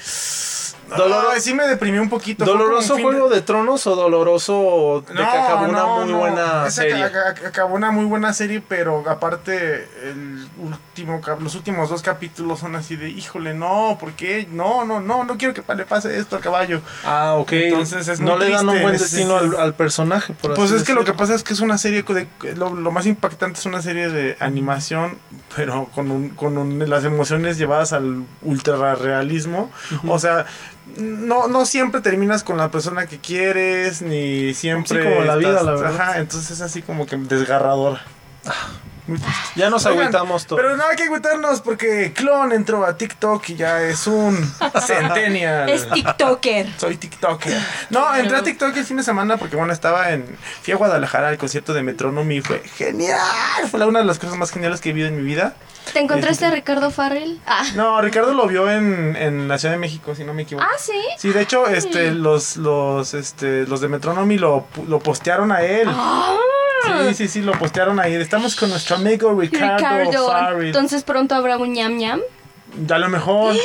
Doloro- 0.88 1.28
Ay, 1.32 1.40
sí 1.40 1.54
me 1.54 1.66
deprimió 1.66 2.02
un 2.02 2.08
poquito. 2.10 2.44
¿Doloroso 2.44 2.98
Juego 2.98 3.28
de 3.28 3.40
Tronos 3.40 3.86
o 3.86 3.96
doloroso 3.96 5.04
de 5.08 5.14
que 5.14 5.22
acabó 5.22 5.64
una 5.68 5.78
no, 5.78 6.00
muy 6.00 6.12
no. 6.12 6.18
buena 6.18 6.66
Esa 6.66 6.82
serie? 6.82 7.10
ca- 7.10 7.34
ca- 7.34 7.48
Acabó 7.48 7.74
una 7.74 7.90
muy 7.90 8.04
buena 8.04 8.32
serie, 8.32 8.62
pero 8.66 9.02
aparte 9.08 9.88
el 10.02 10.46
último 10.58 11.20
los 11.40 11.54
últimos 11.54 11.90
dos 11.90 12.02
capítulos 12.02 12.60
son 12.60 12.76
así 12.76 12.96
de, 12.96 13.08
híjole, 13.10 13.54
no, 13.54 13.96
¿por 13.98 14.12
qué? 14.12 14.46
No, 14.50 14.84
no, 14.84 15.00
no, 15.00 15.24
no 15.24 15.36
quiero 15.38 15.54
que 15.54 15.62
le 15.74 15.84
pase 15.86 16.16
esto 16.18 16.36
al 16.36 16.42
caballo. 16.42 16.80
Ah, 17.04 17.34
ok. 17.38 17.52
Entonces 17.52 18.06
es 18.08 18.20
no 18.20 18.36
muy 18.36 18.46
le 18.46 18.50
dan 18.52 18.68
un 18.68 18.80
buen 18.82 18.94
es- 18.94 19.00
destino 19.00 19.36
es- 19.38 19.42
al, 19.54 19.60
al 19.60 19.74
personaje, 19.74 20.32
por 20.34 20.54
Pues 20.54 20.70
así 20.70 20.80
es 20.80 20.86
que 20.86 20.94
lo 20.94 21.04
que 21.04 21.12
pasa 21.12 21.34
es 21.34 21.42
que 21.42 21.52
es 21.54 21.60
una 21.60 21.78
serie 21.78 22.02
de 22.02 22.26
lo, 22.56 22.74
lo 22.74 22.90
más 22.90 23.06
impactante 23.06 23.58
es 23.58 23.66
una 23.66 23.82
serie 23.82 24.08
de 24.08 24.36
animación, 24.40 25.18
pero 25.56 25.86
con, 25.94 26.10
un, 26.10 26.30
con 26.30 26.58
un- 26.58 26.88
las 26.88 27.04
emociones 27.04 27.58
llevadas 27.58 27.92
al 27.92 28.24
ultra 28.42 28.94
realismo. 28.94 29.70
O 30.08 30.18
sea, 30.18 30.46
no, 30.96 31.48
no 31.48 31.66
siempre 31.66 32.00
terminas 32.00 32.44
con 32.44 32.56
la 32.56 32.70
persona 32.70 33.06
que 33.06 33.18
quieres, 33.18 34.02
ni 34.02 34.54
siempre. 34.54 35.02
Sí, 35.02 35.08
como 35.08 35.24
la 35.24 35.36
vida, 35.36 35.62
la 35.62 35.72
verdad. 35.72 35.94
Ajá, 36.00 36.18
entonces 36.18 36.52
es 36.52 36.60
así 36.60 36.82
como 36.82 37.06
que 37.06 37.16
desgarradora. 37.16 38.02
Ya 39.56 39.70
nos 39.70 39.86
Oigan, 39.86 40.02
agüitamos 40.02 40.46
todos. 40.46 40.60
Pero 40.60 40.76
no 40.76 40.84
hay 40.88 40.96
que 40.96 41.04
agüitarnos 41.04 41.60
porque 41.60 42.12
Clon 42.12 42.52
entró 42.52 42.84
a 42.84 42.96
TikTok 42.96 43.48
y 43.50 43.54
ya 43.56 43.82
es 43.82 44.06
un 44.06 44.36
centennial. 44.86 45.68
Es 45.68 45.88
TikToker. 45.90 46.66
Soy 46.78 46.96
TikToker. 46.96 47.56
No, 47.90 48.14
entré 48.16 48.36
a 48.36 48.42
TikTok 48.42 48.76
el 48.76 48.84
fin 48.84 48.96
de 48.96 49.02
semana 49.02 49.36
porque, 49.36 49.56
bueno, 49.56 49.72
estaba 49.72 50.10
en. 50.10 50.24
Fui 50.62 50.72
a 50.72 50.76
Guadalajara 50.76 51.28
al 51.28 51.38
concierto 51.38 51.72
de 51.74 51.82
Metronomy 51.82 52.36
y 52.36 52.40
fue 52.40 52.60
genial. 52.76 53.20
Fue 53.70 53.78
la- 53.78 53.86
una 53.86 54.00
de 54.00 54.04
las 54.06 54.18
cosas 54.18 54.36
más 54.36 54.50
geniales 54.50 54.80
que 54.80 54.90
he 54.90 54.92
vivido 54.92 55.08
en 55.08 55.16
mi 55.16 55.22
vida. 55.22 55.54
¿Te 55.92 56.00
encontraste 56.00 56.32
Este- 56.32 56.46
a 56.46 56.50
Ricardo 56.50 56.90
Farrell? 56.90 57.38
Ah, 57.46 57.62
No, 57.74 58.00
Ricardo 58.00 58.32
lo 58.32 58.46
vio 58.46 58.70
en, 58.70 59.16
en 59.16 59.48
la 59.48 59.58
Ciudad 59.58 59.74
de 59.74 59.78
México, 59.78 60.14
si 60.14 60.24
no 60.24 60.32
me 60.32 60.42
equivoco. 60.42 60.66
ah 60.66 60.76
sí. 60.78 60.98
Sí, 61.18 61.28
de 61.30 61.42
hecho, 61.42 61.66
este, 61.68 62.10
los, 62.12 62.56
los, 62.56 63.12
este, 63.12 63.66
los 63.66 63.82
de 63.82 63.88
Metronomy 63.88 64.38
lo, 64.38 64.66
pu- 64.74 64.86
lo 64.88 64.98
postearon 64.98 65.52
a 65.52 65.60
él. 65.60 65.86
Ah, 65.92 66.34
Sí, 66.84 67.14
sí, 67.14 67.28
sí, 67.28 67.42
lo 67.42 67.52
postearon 67.52 67.98
ahí. 68.00 68.14
Estamos 68.14 68.56
con 68.56 68.70
nuestro 68.70 68.96
amigo 68.96 69.32
Ricardo, 69.38 69.76
Ricardo. 69.76 70.28
Farrell. 70.28 70.66
Entonces 70.66 71.02
pronto 71.02 71.34
habrá 71.34 71.56
un 71.56 71.72
ñam 71.72 71.96
ñam. 71.96 72.20
A 72.90 72.98
lo 72.98 73.08
mejor. 73.08 73.54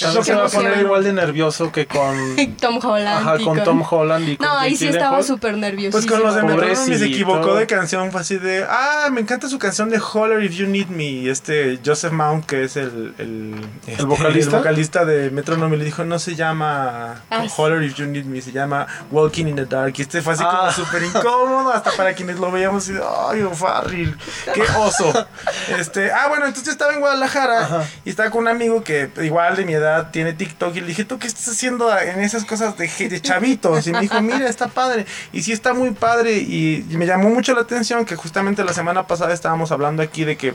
Tal 0.00 0.14
lo 0.14 0.22
que 0.22 0.34
va 0.34 0.46
a 0.46 0.48
poner 0.48 0.78
igual 0.80 1.04
de 1.04 1.12
nervioso 1.12 1.70
que 1.72 1.86
con, 1.86 2.16
Tom 2.60 2.78
Holland. 2.82 3.08
ajá, 3.26 3.40
y 3.40 3.44
con 3.44 3.62
Tom 3.62 3.82
Holland 3.88 4.28
y 4.28 4.36
con 4.36 4.46
No, 4.46 4.58
ahí 4.58 4.76
sí 4.76 4.88
estaba 4.88 5.22
súper 5.22 5.56
nervioso. 5.56 5.92
Pues 5.92 6.06
con 6.06 6.22
los 6.22 6.34
de 6.34 6.42
Metronomy 6.42 6.96
se 6.98 7.06
equivocó 7.06 7.54
de 7.54 7.66
canción, 7.66 8.10
fue 8.10 8.20
así 8.20 8.36
de, 8.38 8.66
ah, 8.68 9.08
me 9.10 9.20
encanta 9.20 9.48
su 9.48 9.58
canción 9.58 9.88
de 9.88 9.98
Holler 9.98 10.42
If 10.42 10.52
You 10.56 10.66
Need 10.66 10.88
Me. 10.88 11.04
Y 11.04 11.28
este 11.30 11.78
Joseph 11.84 12.12
Mount, 12.12 12.44
que 12.46 12.64
es 12.64 12.76
el, 12.76 13.14
el, 13.18 13.54
este, 13.86 14.02
vocalista? 14.04 14.56
el 14.56 14.62
vocalista 14.62 15.04
de 15.04 15.30
Metronomy, 15.30 15.76
le 15.76 15.84
dijo, 15.84 16.04
no 16.04 16.18
se 16.18 16.34
llama 16.34 17.22
Ah, 17.30 17.44
Holler 17.56 17.82
If 17.82 17.94
You 17.94 18.06
Need 18.06 18.24
Me, 18.24 18.40
se 18.42 18.52
llama 18.52 18.86
Walking 19.10 19.46
in 19.46 19.56
the 19.56 19.64
Dark. 19.66 19.94
Y 19.96 20.02
este 20.02 20.20
fue 20.20 20.34
así 20.34 20.42
como 20.42 20.58
Ah. 20.62 20.72
súper 20.72 21.02
incómodo, 21.02 21.72
hasta 21.72 21.92
para 21.92 22.12
quienes 22.14 22.38
lo 22.38 22.50
veíamos, 22.50 22.88
y, 22.88 22.92
ay, 23.30 23.42
O'Farrill, 23.42 24.16
qué 24.52 24.62
oso. 24.78 25.26
este, 25.78 26.10
ah, 26.12 26.26
bueno, 26.28 26.46
entonces 26.46 26.72
estaba 26.72 26.92
en 26.92 27.00
Guadalajara 27.00 27.60
Ajá. 27.62 27.84
y 28.04 28.10
estaba 28.10 28.21
con 28.30 28.42
un 28.42 28.48
amigo 28.48 28.82
que 28.82 29.10
igual 29.22 29.56
de 29.56 29.64
mi 29.64 29.74
edad 29.74 30.10
tiene 30.10 30.32
TikTok 30.32 30.76
y 30.76 30.80
le 30.80 30.86
dije, 30.86 31.04
¿tú 31.04 31.18
qué 31.18 31.26
estás 31.26 31.48
haciendo 31.48 31.96
en 31.98 32.20
esas 32.20 32.44
cosas 32.44 32.76
de, 32.76 33.20
chavitos? 33.20 33.86
Y 33.86 33.92
me 33.92 34.00
dijo, 34.00 34.20
mira, 34.20 34.48
está 34.48 34.68
padre. 34.68 35.06
Y 35.32 35.42
sí 35.42 35.52
está 35.52 35.74
muy 35.74 35.90
padre 35.90 36.38
y 36.38 36.84
me 36.90 37.06
llamó 37.06 37.30
mucho 37.30 37.54
la 37.54 37.62
atención 37.62 38.04
que 38.04 38.16
justamente 38.16 38.64
la 38.64 38.72
semana 38.72 39.06
pasada 39.06 39.32
estábamos 39.32 39.72
hablando 39.72 40.02
aquí 40.02 40.24
de 40.24 40.36
que 40.36 40.54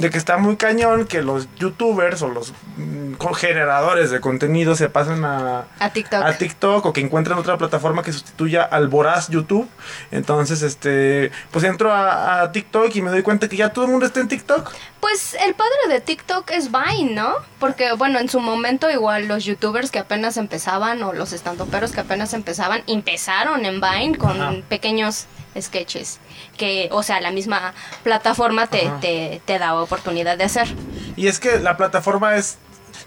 de 0.00 0.10
que 0.10 0.18
está 0.18 0.38
muy 0.38 0.56
cañón 0.56 1.06
que 1.06 1.22
los 1.22 1.48
youtubers 1.56 2.22
o 2.22 2.28
los 2.28 2.52
mm, 2.76 3.14
generadores 3.34 4.10
de 4.10 4.20
contenido 4.20 4.74
se 4.74 4.88
pasen 4.88 5.24
a, 5.24 5.64
A 5.78 5.90
TikTok. 5.90 6.22
a 6.22 6.38
TikTok 6.38 6.86
o 6.86 6.92
que 6.92 7.00
encuentren 7.00 7.36
otra 7.38 7.58
plataforma 7.58 8.02
que 8.02 8.12
sustituya 8.12 8.62
al 8.62 8.88
voraz 8.88 9.28
YouTube. 9.28 9.68
Entonces, 10.10 10.62
este, 10.62 11.30
pues 11.50 11.64
entro 11.64 11.92
a, 11.92 12.42
a 12.42 12.52
TikTok 12.52 12.94
y 12.96 13.02
me 13.02 13.10
doy 13.10 13.22
cuenta 13.22 13.48
que 13.48 13.56
ya 13.56 13.72
todo 13.72 13.84
el 13.84 13.90
mundo 13.90 14.06
está 14.06 14.20
en 14.20 14.28
TikTok. 14.28 14.70
Pues 15.00 15.34
el 15.34 15.54
padre 15.54 15.72
de 15.88 16.00
TikTok 16.00 16.50
es 16.50 16.70
Vine, 16.70 17.14
¿no? 17.14 17.34
Porque, 17.58 17.92
bueno, 17.92 18.18
en 18.18 18.28
su 18.28 18.40
momento 18.40 18.90
igual 18.90 19.28
los 19.28 19.44
youtubers 19.44 19.90
que 19.90 19.98
apenas 19.98 20.36
empezaban 20.36 21.02
o 21.02 21.12
los 21.12 21.32
estandoperos 21.32 21.92
que 21.92 22.00
apenas 22.00 22.32
empezaban, 22.34 22.82
empezaron 22.86 23.64
en 23.64 23.80
Vine 23.80 24.16
con 24.18 24.40
Ajá. 24.40 24.54
pequeños 24.68 25.26
sketches 25.60 26.18
que, 26.56 26.88
o 26.92 27.02
sea, 27.02 27.20
la 27.20 27.30
misma 27.30 27.72
plataforma 28.02 28.66
te, 28.66 28.90
te, 29.00 29.40
te 29.44 29.58
da 29.58 29.74
oportunidad 29.74 30.36
de 30.38 30.44
hacer. 30.44 30.68
Y 31.16 31.28
es 31.28 31.38
que 31.40 31.58
la 31.60 31.76
plataforma 31.76 32.36
es. 32.36 32.58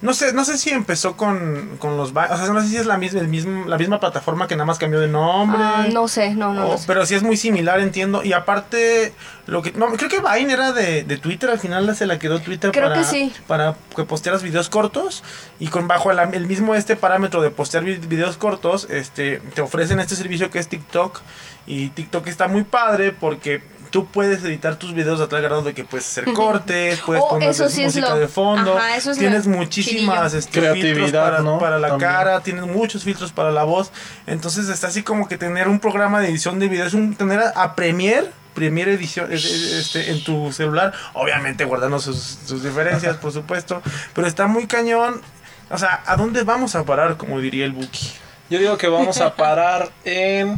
No 0.02 0.14
sé, 0.14 0.34
no 0.34 0.44
sé 0.44 0.58
si 0.58 0.70
empezó 0.72 1.16
con, 1.16 1.78
con 1.80 1.96
los. 1.98 2.10
O 2.12 2.14
sea, 2.14 2.48
no 2.52 2.62
sé 2.62 2.68
si 2.68 2.78
es 2.78 2.86
la 2.86 2.98
misma, 2.98 3.22
el 3.22 3.28
mismo, 3.30 3.66
la 3.68 3.78
misma 3.78 4.00
plataforma 4.02 4.48
que 4.48 4.56
nada 4.56 4.66
más 4.66 4.78
cambió 4.78 5.00
de 5.00 5.08
nombre. 5.08 5.62
Ah, 5.64 5.86
no 5.94 6.08
sé, 6.10 6.34
no, 6.34 6.54
no, 6.54 6.66
o- 6.66 6.72
no 6.74 6.78
sé. 6.78 6.84
pero 6.88 7.06
sí 7.06 7.16
es 7.16 7.24
muy 7.24 7.38
similar, 7.38 7.80
entiendo. 7.80 8.22
Y 8.24 8.34
aparte, 8.34 9.14
lo 9.46 9.62
que. 9.62 9.72
No, 9.74 9.88
creo 9.94 10.10
que 10.10 10.20
Vine 10.20 10.52
era 10.54 10.74
de, 10.74 11.04
de 11.04 11.18
Twitter. 11.18 11.50
Al 11.50 11.60
final 11.60 11.96
se 11.96 12.06
la 12.06 12.20
quedó 12.20 12.40
Twitter 12.42 12.72
Creo 12.72 12.90
para, 12.90 13.00
que 13.02 13.06
sí. 13.08 13.32
para 13.48 13.76
que 13.96 14.04
postearas 14.04 14.44
videos 14.44 14.68
cortos. 14.68 15.24
Y 15.60 15.68
con 15.68 15.88
bajo 15.88 16.12
la- 16.12 16.24
el 16.24 16.48
mismo 16.48 16.76
este 16.76 16.96
parámetro 16.98 17.42
de 17.42 17.52
postear 17.52 17.84
vi- 17.86 17.96
videos 17.98 18.36
cortos, 18.36 18.88
este 18.90 19.38
te 19.54 19.62
ofrecen 19.62 20.00
este 20.02 20.16
servicio 20.18 20.50
que 20.50 20.60
es 20.60 20.68
TikTok. 20.68 21.22
Y 21.68 21.90
TikTok 21.90 22.28
está 22.28 22.48
muy 22.48 22.64
padre 22.64 23.12
porque. 23.12 23.62
Tú 23.94 24.08
puedes 24.08 24.44
editar 24.44 24.76
tus 24.78 24.92
videos 24.96 25.22
a 25.22 25.30
tal 25.30 25.44
grado 25.44 25.62
de 25.62 25.76
que 25.76 25.84
puedes 25.84 26.08
hacer 26.08 26.24
cortes, 26.34 27.00
puedes 27.06 27.22
Oh, 27.24 27.30
poner 27.30 27.50
eso 27.50 27.70
sí 27.70 27.82
es 27.82 27.90
música 27.90 28.10
lo- 28.10 28.18
de 28.18 28.28
fondo, 28.28 28.76
ajá, 28.76 28.98
eso 28.98 29.12
es 29.12 29.20
tienes 29.20 29.46
lo 29.46 29.56
muchísimas 29.56 30.34
este, 30.34 30.62
Creatividad, 30.62 30.96
filtros 30.96 31.12
para, 31.12 31.40
¿no? 31.44 31.60
para 31.60 31.78
la 31.78 31.90
También. 31.90 32.10
cara, 32.12 32.40
tienes 32.40 32.64
muchos 32.66 33.04
filtros 33.04 33.32
para 33.32 33.52
la 33.52 33.64
voz. 33.66 33.92
Entonces 34.26 34.68
está 34.70 34.88
así 34.88 35.04
como 35.04 35.28
que 35.28 35.38
tener 35.38 35.68
un 35.68 35.80
programa 35.80 36.22
de 36.22 36.30
edición 36.30 36.58
de 36.58 36.70
videos, 36.70 36.96
un, 36.96 37.14
tener 37.14 37.40
a, 37.40 37.50
a 37.50 37.76
Premiere, 37.76 38.32
Premiere 38.56 38.94
edición 38.94 39.32
es- 39.32 39.46
es- 39.46 39.74
este, 39.74 40.10
en 40.10 40.24
tu 40.24 40.52
celular, 40.52 40.92
obviamente 41.14 41.64
guardando 41.64 42.00
sus, 42.00 42.18
sus 42.48 42.64
diferencias, 42.64 43.18
por 43.18 43.32
supuesto, 43.32 43.84
pero 44.16 44.26
está 44.26 44.48
muy 44.48 44.66
cañón. 44.66 45.22
O 45.70 45.78
sea, 45.78 46.02
¿a 46.08 46.16
dónde 46.16 46.42
vamos 46.42 46.74
a 46.74 46.84
parar, 46.84 47.16
como 47.16 47.40
diría 47.40 47.66
el 47.66 47.74
Buki? 47.74 48.10
Yo 48.50 48.58
digo 48.58 48.76
que 48.76 48.88
vamos 48.88 49.22
a 49.22 49.36
parar 49.36 49.92
en... 50.04 50.58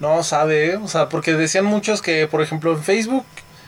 No 0.00 0.22
sabe, 0.22 0.70
¿eh? 0.70 0.76
o 0.76 0.88
sea, 0.88 1.08
porque 1.08 1.34
decían 1.34 1.64
muchos 1.64 2.02
que, 2.02 2.26
por 2.28 2.40
ejemplo, 2.42 2.72
en 2.72 2.82
Facebook, 2.82 3.24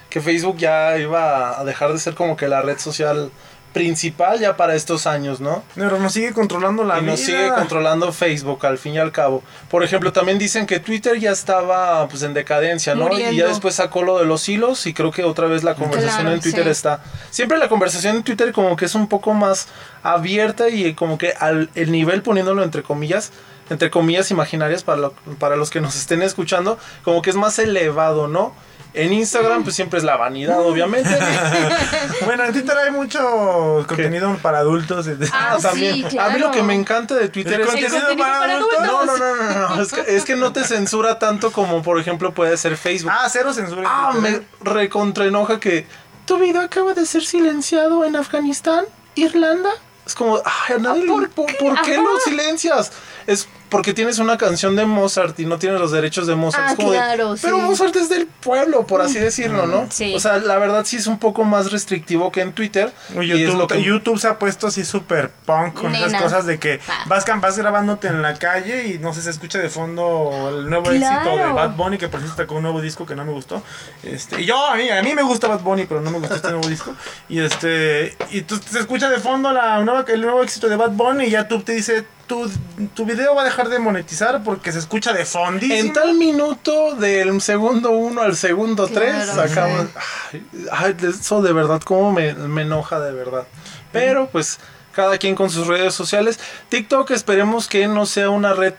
que 0.08 0.20
Facebook 0.20 0.58
ya 0.58 0.96
iba 0.98 1.58
a 1.58 1.64
dejar 1.64 1.92
de 1.92 1.98
ser 1.98 2.14
como 2.14 2.36
que 2.36 2.48
la 2.48 2.62
red 2.62 2.78
social 2.78 3.30
principal 3.72 4.40
ya 4.40 4.56
para 4.56 4.74
estos 4.74 5.06
años, 5.06 5.40
¿no? 5.40 5.62
Pero 5.74 5.98
nos 5.98 6.12
sigue 6.12 6.32
controlando 6.32 6.82
la 6.84 6.98
y 6.98 7.02
nos 7.02 7.20
sigue 7.20 7.50
controlando 7.54 8.12
Facebook 8.12 8.66
al 8.66 8.78
fin 8.78 8.94
y 8.94 8.98
al 8.98 9.12
cabo. 9.12 9.42
Por 9.70 9.84
ejemplo, 9.84 10.12
también 10.12 10.38
dicen 10.38 10.66
que 10.66 10.80
Twitter 10.80 11.18
ya 11.18 11.30
estaba 11.30 12.06
pues 12.08 12.22
en 12.22 12.34
decadencia, 12.34 12.94
¿no? 12.94 13.16
Y 13.16 13.36
ya 13.36 13.46
después 13.46 13.76
sacó 13.76 14.02
lo 14.02 14.18
de 14.18 14.24
los 14.24 14.48
hilos 14.48 14.86
y 14.86 14.94
creo 14.94 15.12
que 15.12 15.22
otra 15.24 15.46
vez 15.46 15.62
la 15.62 15.74
conversación 15.74 16.22
Claro, 16.22 16.34
en 16.34 16.40
Twitter 16.40 16.64
sí. 16.64 16.70
está. 16.70 17.00
Siempre 17.30 17.58
la 17.58 17.68
conversación 17.68 18.16
en 18.16 18.22
Twitter 18.24 18.52
como 18.52 18.76
que 18.76 18.86
es 18.86 18.94
un 18.94 19.06
poco 19.08 19.34
más 19.34 19.68
abierta 20.02 20.68
y 20.68 20.94
como 20.94 21.16
que 21.18 21.32
al 21.38 21.70
el 21.74 21.92
nivel 21.92 22.22
poniéndolo 22.22 22.64
entre 22.64 22.82
comillas, 22.82 23.30
entre 23.70 23.90
comillas 23.90 24.30
imaginarias 24.30 24.82
para, 24.82 24.98
lo- 25.00 25.12
para 25.38 25.56
los 25.56 25.70
que 25.70 25.80
nos 25.80 25.96
estén 25.96 26.22
escuchando, 26.22 26.78
como 27.04 27.22
que 27.22 27.30
es 27.30 27.36
más 27.36 27.58
elevado, 27.58 28.28
¿no? 28.28 28.52
En 28.92 29.12
Instagram 29.12 29.62
pues 29.62 29.76
siempre 29.76 29.98
es 29.98 30.04
la 30.04 30.16
vanidad, 30.16 30.60
obviamente. 30.66 31.08
Bueno, 32.24 32.44
en 32.44 32.52
Twitter 32.52 32.76
hay 32.76 32.90
mucho 32.90 33.84
contenido 33.86 34.36
para 34.42 34.58
adultos. 34.58 35.06
Ah, 35.32 35.54
sí, 35.56 35.62
también. 35.62 35.94
A 36.18 36.28
mí 36.30 36.38
lo 36.38 36.46
claro. 36.46 36.50
que 36.50 36.62
me 36.62 36.74
encanta 36.74 37.14
de 37.14 37.28
Twitter 37.28 37.54
¿El 37.54 37.60
es 37.62 37.66
contenido 37.68 37.92
contenido 37.94 38.24
para 38.24 38.38
para 38.40 38.54
adultos? 38.56 38.78
No, 38.86 39.04
no, 39.06 39.16
no, 39.16 39.36
no, 39.36 39.76
no. 39.76 39.82
Es 39.82 39.92
que, 39.92 40.16
es 40.16 40.24
que 40.24 40.36
no 40.36 40.52
te 40.52 40.64
censura 40.64 41.18
tanto 41.18 41.52
como, 41.52 41.82
por 41.82 41.98
ejemplo, 42.00 42.34
puede 42.34 42.56
ser 42.56 42.76
Facebook. 42.76 43.12
Ah, 43.14 43.28
cero 43.30 43.52
censura. 43.52 43.82
en 43.82 43.86
Ah, 43.88 44.10
Twitter. 44.12 44.42
me 44.64 44.70
recontraenoja 44.72 45.60
que 45.60 45.86
tu 46.26 46.38
video 46.38 46.60
acaba 46.62 46.92
de 46.94 47.06
ser 47.06 47.24
silenciado 47.24 48.04
en 48.04 48.16
Afganistán, 48.16 48.84
Irlanda. 49.14 49.70
Es 50.06 50.14
como, 50.14 50.36
ay, 50.44 50.74
a 50.76 50.78
nadie 50.78 51.02
le- 51.02 51.08
¿por 51.08 51.30
¿por, 51.30 51.46
qué? 51.46 51.54
por 51.60 51.80
qué 51.82 51.96
lo 51.96 52.18
silencias? 52.24 52.92
Es 53.26 53.48
porque 53.70 53.94
tienes 53.94 54.18
una 54.18 54.36
canción 54.36 54.76
de 54.76 54.84
Mozart 54.84 55.38
y 55.40 55.46
no 55.46 55.58
tienes 55.58 55.80
los 55.80 55.92
derechos 55.92 56.26
de 56.26 56.34
Mozart. 56.34 56.64
Ah, 56.66 56.70
Es 56.72 56.76
como 56.76 56.90
de, 56.92 56.98
claro, 56.98 57.34
Pero 57.40 57.56
sí. 57.56 57.62
Mozart 57.62 57.96
es 57.96 58.08
del 58.08 58.26
pueblo, 58.26 58.86
por 58.86 59.00
así 59.00 59.18
decirlo, 59.18 59.66
¿no? 59.66 59.86
Sí. 59.90 60.14
O 60.14 60.20
sea, 60.20 60.38
la 60.38 60.58
verdad 60.58 60.84
sí 60.84 60.96
es 60.96 61.06
un 61.06 61.18
poco 61.18 61.44
más 61.44 61.70
restrictivo 61.72 62.30
que 62.32 62.40
en 62.42 62.52
Twitter. 62.52 62.92
Y 63.20 63.30
es 63.32 63.38
YouTube, 63.38 63.58
lo 63.58 63.66
que 63.66 63.82
YouTube 63.82 64.18
se 64.18 64.28
ha 64.28 64.38
puesto 64.38 64.66
así 64.66 64.84
súper 64.84 65.30
punk 65.46 65.74
con 65.74 65.94
esas 65.94 66.12
Nena. 66.12 66.22
cosas 66.22 66.46
de 66.46 66.58
que 66.58 66.80
Ah. 66.88 67.04
vas, 67.06 67.24
cam- 67.26 67.40
vas 67.40 67.56
grabándote 67.56 68.08
en 68.08 68.20
la 68.22 68.34
calle 68.34 68.88
y 68.88 68.98
no 68.98 69.14
sé, 69.14 69.22
se 69.22 69.30
escucha 69.30 69.58
de 69.58 69.68
fondo 69.70 70.48
el 70.58 70.68
nuevo 70.68 70.84
Claro. 70.90 71.20
éxito 71.30 71.36
de 71.46 71.52
Bad 71.52 71.70
Bunny 71.76 71.96
que 71.98 72.08
por 72.08 72.20
cierto 72.20 72.36
sacó 72.36 72.56
un 72.56 72.62
nuevo 72.62 72.80
disco 72.80 73.06
que 73.06 73.14
no 73.14 73.24
me 73.24 73.32
gustó. 73.32 73.62
Este, 74.02 74.42
y 74.42 74.46
yo, 74.46 74.66
a 74.66 74.74
mí, 74.76 74.88
a 74.90 75.02
mí 75.02 75.14
me 75.14 75.22
gusta 75.22 75.46
Bad 75.48 75.60
Bunny, 75.60 75.86
pero 75.86 76.00
no 76.00 76.10
me 76.10 76.18
gustó 76.18 76.34
este 76.34 76.50
nuevo 76.50 76.68
disco. 76.68 76.94
Y 77.28 77.40
este, 77.40 78.16
y 78.30 78.42
tú, 78.42 78.58
se 78.58 78.78
escucha 78.80 79.08
de 79.08 79.18
fondo 79.20 79.52
la 79.52 79.80
nueva, 79.80 80.04
el 80.08 80.20
nuevo 80.20 80.42
éxito 80.42 80.68
de 80.68 80.76
Bad 80.76 80.90
Bunny 80.90 81.24
y 81.26 81.30
ya 81.30 81.46
tú 81.48 81.60
te 81.62 81.72
dice, 81.72 82.04
tu, 82.30 82.50
tu 82.94 83.04
video 83.04 83.34
va 83.34 83.42
a 83.42 83.44
dejar 83.44 83.68
de 83.68 83.80
monetizar 83.80 84.42
porque 84.44 84.70
se 84.70 84.78
escucha 84.78 85.12
de 85.12 85.24
fondísimo. 85.24 85.74
En 85.80 85.92
tal 85.92 86.14
minuto 86.14 86.94
del 86.94 87.40
segundo 87.40 87.90
uno 87.90 88.22
al 88.22 88.36
segundo 88.36 88.86
tres 88.86 89.28
Claro, 89.52 89.88
sí. 90.30 90.42
Ay, 90.70 90.70
ay, 90.70 90.96
eso 91.08 91.42
de 91.42 91.52
verdad, 91.52 91.80
cómo 91.84 92.12
me, 92.12 92.34
me 92.34 92.62
enoja 92.62 93.00
de 93.00 93.12
verdad. 93.12 93.46
Pero 93.90 94.28
pues 94.30 94.60
cada 94.94 95.18
quien 95.18 95.34
con 95.34 95.50
sus 95.50 95.66
redes 95.66 95.92
sociales. 95.94 96.38
TikTok 96.68 97.10
esperemos 97.10 97.66
que 97.66 97.88
no 97.88 98.06
sea 98.06 98.30
una 98.30 98.52
red. 98.54 98.74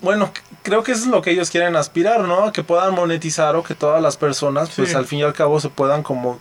Bueno, 0.00 0.32
creo 0.62 0.82
que 0.82 0.92
eso 0.92 1.02
es 1.02 1.06
lo 1.08 1.22
que 1.22 1.30
ellos 1.30 1.50
quieren 1.50 1.76
aspirar, 1.76 2.20
¿no? 2.20 2.52
Que 2.52 2.62
puedan 2.64 2.94
monetizar 2.94 3.54
o 3.56 3.62
que 3.62 3.74
todas 3.74 4.02
las 4.02 4.16
personas, 4.16 4.70
pues 4.74 4.90
Sí. 4.90 4.96
al 4.96 5.06
fin 5.06 5.20
y 5.20 5.22
al 5.22 5.32
cabo, 5.32 5.60
se 5.60 5.68
puedan 5.68 6.02
como 6.02 6.38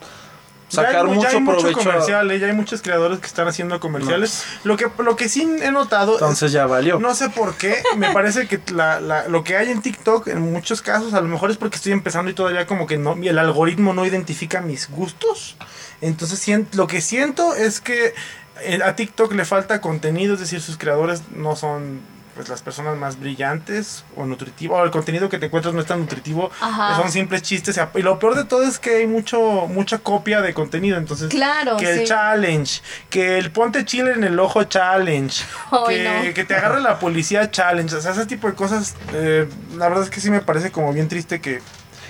Ya 0.73 0.81
hay 0.81 0.87
sacar 0.87 1.05
mu- 1.05 1.13
ya 1.13 1.15
mucho 1.17 1.37
hay 1.37 1.43
provecho. 1.45 1.79
a- 1.79 1.83
comercial, 1.83 2.31
eh, 2.31 2.39
ya 2.39 2.47
hay 2.47 2.53
muchos 2.53 2.81
creadores 2.81 3.19
que 3.19 3.27
están 3.27 3.47
haciendo 3.47 3.79
comerciales. 3.79 4.43
Lo 4.63 4.75
que 4.77 4.87
lo 4.97 5.15
que 5.15 5.29
sí 5.29 5.41
he 5.61 5.71
notado 5.71 6.13
Entonces 6.13 6.51
ya 6.51 6.65
valió. 6.65 6.99
No 6.99 7.15
sé 7.15 7.29
por 7.29 7.55
qué, 7.55 7.81
me 7.97 8.11
parece 8.13 8.47
que 8.47 8.59
la, 8.73 8.99
la- 8.99 9.27
lo 9.27 9.43
que 9.43 9.55
hay 9.57 9.69
en 9.71 9.81
TikTok 9.81 10.27
en 10.27 10.41
muchos 10.51 10.81
casos 10.81 11.13
a 11.13 11.21
lo 11.21 11.27
mejor 11.27 11.51
es 11.51 11.57
porque 11.57 11.77
estoy 11.77 11.91
empezando 11.93 12.29
y 12.31 12.33
todavía 12.33 12.67
como 12.67 12.87
que 12.87 12.97
no, 12.97 13.13
el 13.13 13.39
algoritmo 13.39 13.93
no 13.93 14.05
identifica 14.05 14.61
mis 14.61 14.89
gustos. 14.89 15.55
Entonces 16.01 16.45
lo 16.73 16.87
que 16.87 17.01
siento 17.01 17.55
es 17.55 17.79
que 17.79 18.13
eh, 18.61 18.79
a 18.83 18.95
TikTok 18.95 19.33
le 19.33 19.45
falta 19.45 19.81
contenido, 19.81 20.35
es 20.35 20.39
decir, 20.39 20.61
sus 20.61 20.77
creadores 20.77 21.23
no 21.35 21.55
son 21.55 22.01
pues 22.35 22.49
las 22.49 22.61
personas 22.61 22.97
más 22.97 23.19
brillantes 23.19 24.03
o 24.15 24.25
nutritivas, 24.25 24.79
o 24.79 24.83
el 24.83 24.91
contenido 24.91 25.29
que 25.29 25.37
te 25.37 25.45
encuentras 25.47 25.73
no 25.73 25.81
es 25.81 25.87
tan 25.87 25.99
nutritivo, 25.99 26.49
Ajá. 26.61 26.95
son 27.01 27.11
simples 27.11 27.41
chistes. 27.43 27.79
Y 27.95 28.01
lo 28.01 28.17
peor 28.19 28.35
de 28.35 28.43
todo 28.45 28.63
es 28.63 28.79
que 28.79 28.97
hay 28.97 29.07
mucho 29.07 29.67
mucha 29.67 29.99
copia 29.99 30.41
de 30.41 30.53
contenido, 30.53 30.97
entonces 30.97 31.29
Claro, 31.29 31.77
que 31.77 31.91
el 31.91 31.99
sí. 31.99 32.05
challenge, 32.05 32.81
que 33.09 33.37
el 33.37 33.51
ponte 33.51 33.85
chile 33.85 34.13
en 34.13 34.23
el 34.23 34.39
ojo 34.39 34.63
challenge, 34.63 35.43
que, 35.87 36.03
no. 36.27 36.33
que 36.33 36.43
te 36.43 36.55
agarre 36.55 36.81
la 36.81 36.99
policía 36.99 37.51
challenge, 37.51 37.95
o 37.95 38.01
sea, 38.01 38.11
ese 38.11 38.25
tipo 38.25 38.47
de 38.47 38.53
cosas, 38.55 38.95
eh, 39.13 39.47
la 39.75 39.87
verdad 39.89 40.03
es 40.03 40.09
que 40.09 40.19
sí 40.19 40.29
me 40.31 40.41
parece 40.41 40.71
como 40.71 40.91
bien 40.93 41.07
triste 41.07 41.39
que, 41.41 41.61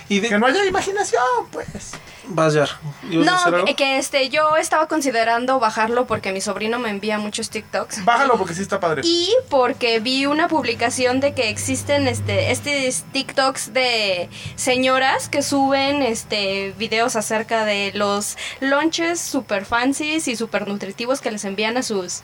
Y 0.09 0.19
de, 0.19 0.29
que 0.29 0.37
no 0.39 0.45
haya 0.47 0.63
imaginación, 0.65 1.21
pues. 1.51 1.93
Vaya, 2.27 2.67
¿ibas 3.09 3.27
a 3.27 3.31
decir 3.33 3.51
No, 3.51 3.57
algo? 3.57 3.75
que, 3.75 3.97
este, 3.97 4.29
yo 4.29 4.55
estaba 4.57 4.87
considerando 4.87 5.59
bajarlo 5.59 6.07
porque 6.07 6.31
mi 6.31 6.39
sobrino 6.41 6.79
me 6.79 6.89
envía 6.89 7.17
muchos 7.17 7.49
TikToks. 7.49 8.05
Bájalo 8.05 8.37
porque 8.37 8.53
sí 8.53 8.61
está 8.61 8.79
padre. 8.79 9.01
Y 9.03 9.29
porque 9.49 9.99
vi 9.99 10.25
una 10.25 10.47
publicación 10.47 11.19
de 11.19 11.33
que 11.33 11.49
existen 11.49 12.07
este, 12.07 12.51
este 12.51 12.93
TikToks 13.11 13.73
de 13.73 14.29
señoras 14.55 15.27
que 15.29 15.41
suben 15.41 16.01
este 16.01 16.73
videos 16.77 17.15
acerca 17.15 17.65
de 17.65 17.91
los 17.93 18.37
lunches 18.61 19.19
super 19.19 19.65
fancies 19.65 20.27
y 20.27 20.35
super 20.35 20.67
nutritivos 20.67 21.19
que 21.21 21.31
les 21.31 21.43
envían 21.45 21.77
a 21.77 21.83
sus 21.83 22.21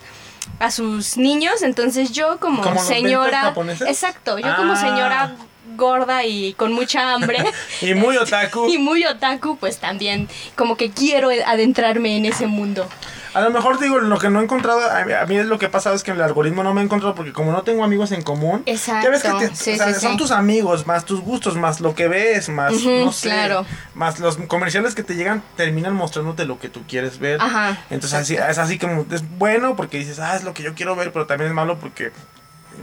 a 0.59 0.71
sus 0.71 1.17
niños. 1.17 1.62
Entonces 1.62 2.12
yo 2.12 2.39
como, 2.39 2.62
¿Como 2.63 2.75
los 2.75 2.88
ventas 2.88 2.88
señora, 2.88 3.41
japoneses? 3.41 3.88
exacto, 3.88 4.39
yo 4.39 4.55
como 4.55 4.73
Ah. 4.73 4.75
señora 4.77 5.35
gorda 5.75 6.25
y 6.25 6.53
con 6.53 6.73
mucha 6.73 7.13
hambre 7.13 7.38
Y 7.82 7.93
muy 7.93 8.17
otaku. 8.17 8.67
y 8.69 8.77
muy 8.77 9.05
otaku, 9.05 9.58
pues 9.58 9.77
también 9.77 10.27
como 10.55 10.77
que 10.77 10.91
quiero 10.91 11.29
adentrarme 11.45 12.17
en 12.17 12.25
ese 12.25 12.47
mundo. 12.47 12.88
A 13.36 13.41
lo 13.41 13.51
mejor 13.51 13.79
digo, 13.79 13.99
lo 13.99 14.17
que 14.17 14.32
no 14.32 14.39
he 14.39 14.43
encontrado, 14.43 14.82
a 14.89 15.25
mí, 15.27 15.36
es 15.38 15.45
lo 15.45 15.60
que 15.60 15.67
ha 15.67 15.71
pasado 15.71 15.95
es 15.95 16.01
que 16.03 16.10
el 16.10 16.21
algoritmo 16.21 16.63
no 16.63 16.73
me 16.73 16.82
ha 16.82 16.84
encontrado 16.84 17.13
porque 17.13 17.32
como 17.32 17.51
no 17.51 17.62
tengo 17.62 17.84
amigos 17.84 18.12
en 18.12 18.23
común, 18.23 18.63
Exacto, 18.65 19.03
ya 19.05 19.12
ves 19.12 19.21
que 19.21 19.47
te- 19.47 19.55
sí, 19.55 19.73
o 19.73 19.75
sea, 19.75 19.93
sí, 19.93 19.99
son 20.01 20.13
sí. 20.13 20.17
tus 20.17 20.32
amigos, 20.32 20.88
más 20.88 21.05
tus 21.05 21.21
gustos, 21.21 21.55
más 21.55 21.79
lo 21.79 21.93
que 21.93 22.08
ves, 22.08 22.49
más, 22.49 22.73
no 22.73 23.12
sé, 23.12 23.29
claro. 23.29 23.67
más 23.93 24.19
los 24.19 24.38
comerciales 24.38 24.95
que 24.95 25.03
te 25.03 25.13
llegan 25.13 25.43
terminan 25.55 25.93
mostrándote 25.93 26.45
lo 26.45 26.58
que 26.58 26.69
tú 26.69 26.82
quieres 26.88 27.19
ver. 27.19 27.39
Ajá, 27.39 27.77
Entonces 27.91 28.17
así, 28.19 28.34
es 28.36 28.58
así 28.58 28.79
como, 28.79 29.05
es 29.12 29.21
bueno 29.38 29.75
porque 29.75 29.99
dices, 29.99 30.17
ah, 30.19 30.36
es 30.36 30.43
lo 30.43 30.55
que 30.55 30.63
yo 30.63 30.73
quiero 30.73 30.95
ver, 30.95 31.12
pero 31.13 31.27
también 31.27 31.49
es 31.49 31.53
malo 31.55 31.77
porque, 31.79 32.12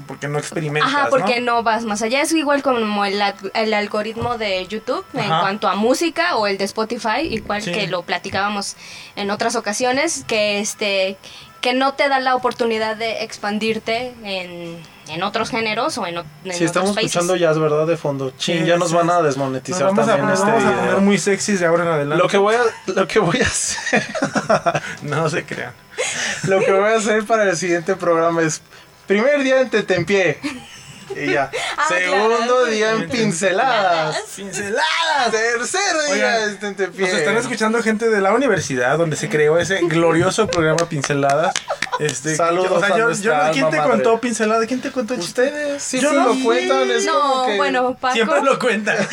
porque 0.06 0.28
no 0.28 0.38
experimentas, 0.38 0.92
Ajá, 0.92 1.06
porque 1.11 1.40
¿no? 1.40 1.56
no 1.56 1.62
vas 1.62 1.85
más 1.85 2.02
allá. 2.02 2.20
Es 2.22 2.32
igual 2.32 2.62
como 2.62 3.04
el, 3.04 3.20
el 3.54 3.74
algoritmo 3.74 4.38
de 4.38 4.66
YouTube 4.66 5.04
en 5.14 5.28
cuanto 5.28 5.68
a 5.68 5.74
música 5.76 6.37
o 6.37 6.46
el 6.46 6.59
de 6.59 6.64
Spotify, 6.64 7.20
igual 7.22 7.62
Sí. 7.62 7.72
que 7.72 7.87
lo 7.87 8.02
platicábamos 8.02 8.76
en 9.16 9.30
otras 9.30 9.56
ocasiones, 9.56 10.24
que 10.26 10.61
este 10.61 11.16
que 11.62 11.72
no 11.72 11.94
te 11.94 12.09
da 12.09 12.20
la 12.20 12.37
oportunidad 12.37 12.96
de 12.96 13.24
expandirte 13.24 14.12
en, 14.22 14.78
en 15.09 15.22
otros 15.24 15.50
géneros 15.50 15.98
o 15.98 16.06
en, 16.06 16.18
en 16.18 16.52
Si 16.52 16.62
estamos 16.62 16.90
otros 16.90 16.94
países. 16.96 17.16
escuchando 17.16 17.35
jazz, 17.35 17.59
¿verdad? 17.59 17.87
De 17.88 17.96
fondo. 17.96 18.30
Chin, 18.38 18.61
Sí, 18.61 18.66
ya 18.66 18.76
nos 18.76 18.90
sí. 18.90 18.94
van 18.94 19.11
a 19.11 19.14
Nos 19.14 19.24
desmonetizar 19.24 19.87
vamos, 19.87 20.04
a, 20.04 20.06
también 20.12 20.28
nos 20.28 20.38
este 20.38 20.50
vamos 20.52 20.64
a 20.64 20.68
video. 20.70 20.85
poner 20.85 21.00
muy 21.00 21.18
sexys 21.18 21.59
de 21.59 21.66
ahora 21.66 21.82
en 21.85 21.88
adelante. 21.90 22.22
Lo 22.22 22.28
que 22.28 22.38
voy 22.38 22.54
a, 22.54 22.61
lo 22.92 23.09
que 23.09 23.18
voy 23.18 23.38
a 23.40 23.46
hacer, 23.46 24.06
No 25.02 25.28
se 25.28 25.44
crean. 25.44 25.72
lo 26.44 26.61
que 26.61 26.70
voy 26.72 26.92
a 26.92 26.96
hacer 26.98 27.24
para 27.24 27.44
el 27.50 27.56
siguiente 27.56 27.96
programa 27.96 28.42
es 28.42 28.62
primer 29.07 29.42
día 29.42 29.61
en 29.61 29.71
Tetempié. 29.71 30.38
Y 31.16 31.33
ya. 31.33 31.51
Ah, 31.77 31.85
Segundo 31.88 32.37
claro. 32.38 32.64
día 32.66 32.90
en 32.92 33.09
pinceladas. 33.09 34.16
Pinceladas. 34.37 35.31
Tercer 35.31 35.81
día 36.14 36.37
Oigan, 36.37 36.42
en 36.51 36.59
Tetempié. 36.59 37.01
Nos 37.07 37.11
están 37.19 37.37
escuchando 37.37 37.83
gente 37.83 38.09
de 38.09 38.21
la 38.21 38.33
universidad 38.35 38.99
donde 38.99 39.16
se 39.16 39.29
creó 39.29 39.59
ese 39.59 39.81
glorioso 39.83 40.47
programa 40.49 40.88
Pinceladas. 40.88 41.55
Este, 41.99 42.37
Saludos 42.37 42.73
o 42.73 42.81
sea, 42.81 42.97
yo, 42.99 43.11
yo- 43.12 43.33
¿Quién 43.53 43.71
te 43.71 43.77
madre. 43.79 43.90
contó 43.90 44.21
Pincelada? 44.21 44.66
¿Quién 44.66 44.83
te 44.83 44.90
contó? 44.92 45.14
Ustedes 45.14 45.83
sí, 45.83 45.99
Yo 46.01 46.11
sí 46.11 46.16
no. 46.16 46.35
lo 46.35 46.45
cuentan. 46.45 46.90
Es 46.90 47.07
como 47.07 47.19
No, 47.37 47.47
que 47.47 47.57
bueno, 47.57 47.95
Paco. 47.99 48.14
Siempre 48.14 48.42
lo 48.42 48.59
cuentan. 48.59 48.97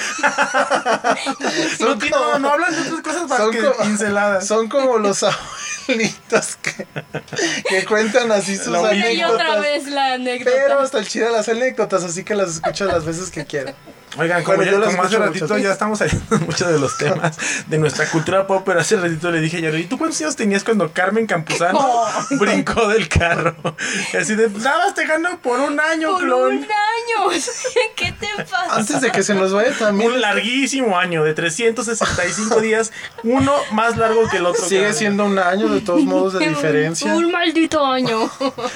no, 1.80 1.88
Son 1.88 2.00
tiene- 2.00 2.16
como- 2.16 2.40
no 2.40 2.50
hablan 2.50 2.74
de 2.76 2.82
otras 2.82 3.02
cosas 3.02 3.30
más 3.30 3.38
son 3.38 3.52
que 3.52 3.62
como- 3.62 3.76
pinceladas. 3.78 4.48
Son 4.48 4.68
como 4.68 4.98
los 4.98 5.24
abuelitos 5.24 6.58
que, 6.62 6.88
que 7.70 7.86
cuentan 7.86 8.32
así 8.32 8.58
sus 8.58 8.76
anécdotas. 8.76 9.32
otra 9.34 9.60
vez 9.60 9.88
la 9.88 10.14
anécdota. 10.14 10.52
Pero 10.68 10.84
están 10.84 11.06
chidas 11.06 11.32
las 11.32 11.48
anécdotas, 11.50 11.83
así 12.04 12.24
que 12.24 12.36
las 12.36 12.56
escuchas 12.56 12.88
las 12.88 13.06
veces 13.06 13.30
que 13.30 13.46
quieran. 13.46 13.76
Oigan, 14.18 14.44
como, 14.44 14.58
Bueno, 14.58 14.72
ya- 14.72 14.78
yo 14.80 14.86
como 14.86 15.04
hace 15.04 15.18
ratito 15.18 15.58
ya 15.58 15.72
estamos 15.72 16.00
saliendo 16.00 16.38
mucho 16.46 16.68
de 16.72 16.80
los 16.80 16.98
temas 16.98 17.38
de 17.68 17.78
nuestra 17.78 18.06
cultura 18.10 18.46
pop, 18.48 18.64
pero 18.66 18.80
hace 18.80 18.96
ratito 18.98 19.32
le 19.32 19.40
dije 19.42 19.58
a 19.58 19.62
Yaro, 19.62 19.78
¿y 19.78 19.86
tú 19.86 19.98
cuántos 19.98 20.20
años 20.22 20.36
tenías 20.36 20.64
cuando 20.64 20.92
Carmen 20.92 21.26
Campuzano 21.26 21.80
brincó 22.32 22.88
del 22.90 23.08
carro? 23.08 23.56
Y 24.14 24.18
así 24.18 24.36
de, 24.36 24.50
nada 24.50 24.78
más 24.86 24.94
te 24.94 25.04
por 25.42 25.60
un 25.60 25.80
año, 25.80 26.12
Por 26.12 26.22
clon. 26.24 26.58
un 26.58 26.64
año. 26.64 27.42
¿Qué 27.96 28.12
te 28.14 28.28
pasa? 28.44 28.76
Antes 28.76 29.02
de 29.02 29.12
que 29.12 29.24
se 29.24 29.34
nos 29.36 29.54
vaya 29.54 29.72
también. 29.78 30.12
Un 30.12 30.22
larguísimo 30.22 30.98
año 30.98 31.24
de 31.24 31.34
365 31.34 32.62
días, 32.62 32.92
uno 33.24 33.54
más 33.72 33.98
largo 33.98 34.28
que 34.30 34.38
el 34.38 34.46
otro. 34.46 34.64
Sigue 34.66 34.94
siendo 34.94 35.26
un 35.26 35.38
año 35.40 35.70
de 35.70 35.82
todos 35.82 36.04
modos 36.04 36.34
de 36.34 36.48
diferencia. 36.50 37.14
Un 37.14 37.32
maldito 37.32 37.86
año. 37.86 38.30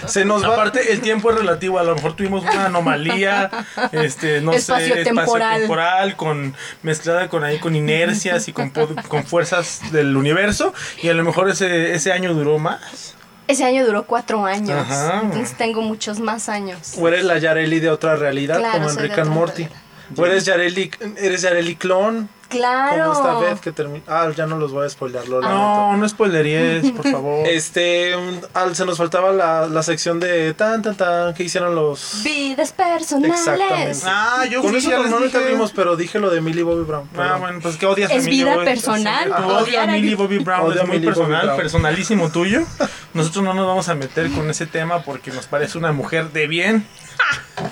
Se 0.06 0.26
nos 0.26 0.44
va. 0.44 0.54
Aparte, 0.54 0.92
el 0.92 1.02
tiempo 1.02 1.32
es 1.32 1.38
relativo. 1.38 1.80
A 1.80 1.84
lo 1.84 1.96
mejor 1.96 2.16
tuvimos 2.16 2.44
una 2.44 2.66
anomalía, 2.66 3.50
este, 3.92 4.42
no 4.42 4.54
sé. 4.54 5.04
Temporal. 5.34 5.60
temporal, 5.60 6.16
con 6.16 6.56
mezclada 6.84 7.28
con 7.30 7.44
ahí 7.44 7.60
con 7.60 7.76
inercias 7.76 8.48
y 8.48 8.54
con, 8.54 8.70
con 8.72 9.24
fuerzas 9.26 9.82
del 9.92 10.16
universo. 10.18 10.74
Y 11.02 11.10
a 11.10 11.14
lo 11.14 11.24
mejor 11.24 11.50
ese, 11.50 11.94
ese 11.94 12.12
año 12.12 12.34
duró 12.34 12.58
más. 12.60 13.16
Ese 13.48 13.64
año 13.64 13.86
duró 13.86 14.04
cuatro 14.04 14.46
años. 14.46 14.78
Ajá. 14.78 15.22
Entonces 15.24 15.56
tengo 15.58 15.82
muchos 15.82 16.20
más 16.20 16.50
años. 16.50 16.94
O 16.98 17.08
eres 17.08 17.24
la 17.24 17.38
Yareli 17.38 17.80
de 17.80 17.90
otra 17.90 18.16
realidad, 18.16 18.58
Claro, 18.60 18.80
como 18.80 18.90
en 18.90 18.98
Rick 18.98 19.18
and 19.20 19.30
Morty. 19.30 19.64
realidad. 19.64 19.82
O 20.18 20.26
eres 20.26 20.46
Yareli, 20.46 20.92
eres 21.18 21.42
Yareli 21.44 21.76
clon, 21.76 22.30
Claro. 22.50 23.14
como 23.14 23.30
esta 23.30 23.40
vez 23.52 23.60
que 23.62 23.72
termina. 23.72 24.04
Ah, 24.08 24.30
ya 24.36 24.46
no 24.46 24.58
los 24.58 24.72
voy 24.72 24.86
a 24.86 24.90
spoiler, 24.90 25.28
lo. 25.28 25.42
No, 25.42 25.98
no 25.98 26.08
spoileries, 26.10 26.92
por 26.92 27.08
favor. 27.12 27.48
Este, 27.48 28.14
al- 28.54 28.76
se 28.76 28.86
nos 28.86 28.98
faltaba 28.98 29.32
la, 29.32 29.68
la 29.68 29.84
sección 29.84 30.20
de 30.20 30.54
tan 30.54 30.82
tan 30.82 30.96
tan 30.96 31.34
que 31.34 31.44
hicieron 31.44 31.76
los. 31.76 32.22
Vidas 32.24 32.72
personales. 32.72 33.40
Exactamente. 33.40 34.00
Ah, 34.06 34.46
yo 34.50 34.62
Con 34.62 34.76
eso 34.76 34.90
normalmente 34.90 35.38
dije. 35.38 35.44
abrimos, 35.50 35.72
pero 35.74 35.96
dije 35.96 36.20
lo 36.20 36.30
de 36.30 36.42
Millie 36.42 36.64
Bobby 36.64 36.84
Brown. 36.86 37.10
Ah, 37.18 37.38
bueno, 37.40 37.60
pues 37.62 37.78
que 37.78 37.86
odias 37.86 38.12
Es 38.12 38.18
a 38.24 38.26
Millie 38.26 38.44
vida 38.44 38.56
Bobby- 38.56 38.66
personal, 38.66 39.28
Tú 39.36 39.44
odias 39.44 39.62
odiar 39.64 39.90
a 39.90 39.92
a- 39.92 39.96
Millie 39.96 40.16
Bobby 40.16 40.38
Brown, 40.40 40.68
Odio 40.72 40.82
es 40.84 40.88
muy 40.88 41.00
personal, 41.00 41.46
Brown. 41.46 41.58
personalísimo 41.58 42.30
tuyo. 42.32 42.62
Nosotros 43.14 43.44
no 43.44 43.54
nos 43.54 43.68
vamos 43.68 43.90
a 43.90 43.96
meter 43.96 44.32
con 44.32 44.50
ese 44.50 44.66
tema 44.68 45.02
porque 45.04 45.32
nos 45.32 45.48
parece 45.48 45.78
una 45.78 45.92
mujer 45.92 46.32
de 46.32 46.48
bien. 46.48 46.88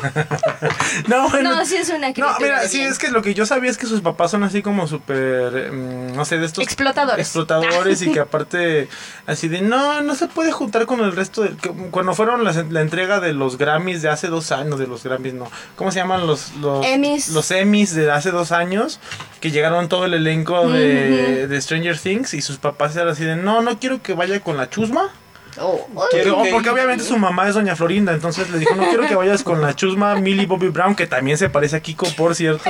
No, 1.06 1.28
bueno. 1.28 1.56
No, 1.56 1.64
sí 1.64 1.76
es 1.76 1.88
una 1.88 2.08
No, 2.08 2.14
criatura 2.14 2.38
mira, 2.40 2.62
de 2.62 2.68
sí, 2.68 2.80
es 2.80 2.98
que 2.98 3.08
lo 3.08 3.22
que 3.22 3.34
yo 3.34 3.46
sabía 3.46 3.70
es 3.70 3.78
que 3.78 3.86
sus 3.86 4.00
papás 4.00 4.30
son 4.30 4.42
así 4.42 4.62
como 4.62 4.86
súper, 4.86 5.72
mm, 5.72 6.14
no 6.14 6.24
sé, 6.24 6.38
de 6.38 6.46
estos... 6.46 6.62
Explotadores. 6.64 7.26
Explotadores 7.26 8.02
y 8.02 8.12
que 8.12 8.20
aparte, 8.20 8.88
así 9.26 9.48
de, 9.48 9.60
no, 9.62 10.02
no 10.02 10.14
se 10.14 10.26
puede 10.28 10.52
juntar 10.52 10.86
con 10.86 11.00
el 11.00 11.12
resto 11.14 11.42
de... 11.42 11.56
que 11.56 11.70
cuando 11.90 12.14
fueron 12.14 12.44
la 12.44 12.80
entrega 12.80 13.20
de 13.20 13.32
los 13.32 13.58
Grammys 13.58 14.02
de 14.02 14.08
hace 14.08 14.28
dos 14.28 14.52
años, 14.52 14.78
de 14.78 14.86
los 14.86 15.02
Grammys, 15.04 15.34
no, 15.34 15.50
¿cómo 15.76 15.90
se 15.92 15.98
llaman 16.00 16.26
los... 16.26 16.52
Los 16.56 16.84
Emmys. 16.84 17.28
Los 17.30 17.50
Emmys 17.50 17.94
de 17.94 18.10
hace 18.10 18.30
dos 18.30 18.52
años, 18.52 19.00
que 19.40 19.50
llegaron 19.50 19.88
todo 19.88 20.04
el 20.04 20.14
elenco 20.14 20.68
de, 20.68 21.46
de 21.46 21.60
Stranger 21.62 21.98
Things 21.98 22.34
y 22.34 22.42
sus 22.42 22.58
papás 22.58 22.94
eran 22.96 23.08
así 23.08 23.24
de, 23.24 23.36
no, 23.36 23.62
no 23.62 23.78
quiero 23.78 24.02
que 24.02 24.12
vaya 24.14 24.40
con 24.40 24.56
la 24.56 24.68
chusma. 24.68 25.10
Oh. 25.62 25.86
Quiero 26.10 26.34
Porque, 26.36 26.48
que- 26.48 26.54
porque 26.54 26.70
obviamente 26.70 27.04
su 27.04 27.18
mamá 27.18 27.48
es 27.48 27.54
doña 27.54 27.76
Florinda, 27.76 28.12
entonces 28.12 28.48
le 28.50 28.58
dijo, 28.58 28.74
no 28.74 28.88
quiero 28.88 29.06
que 29.06 29.14
vayas 29.14 29.42
con 29.42 29.60
la 29.60 29.74
chusma 29.76 30.14
Millie 30.16 30.46
Bobby 30.46 30.68
Brown, 30.68 30.94
que 30.94 31.06
también 31.06 31.36
se 31.36 31.48
parece 31.50 31.76
a 31.76 31.80
Kiko, 31.80 32.06
por 32.16 32.34
cierto. 32.34 32.64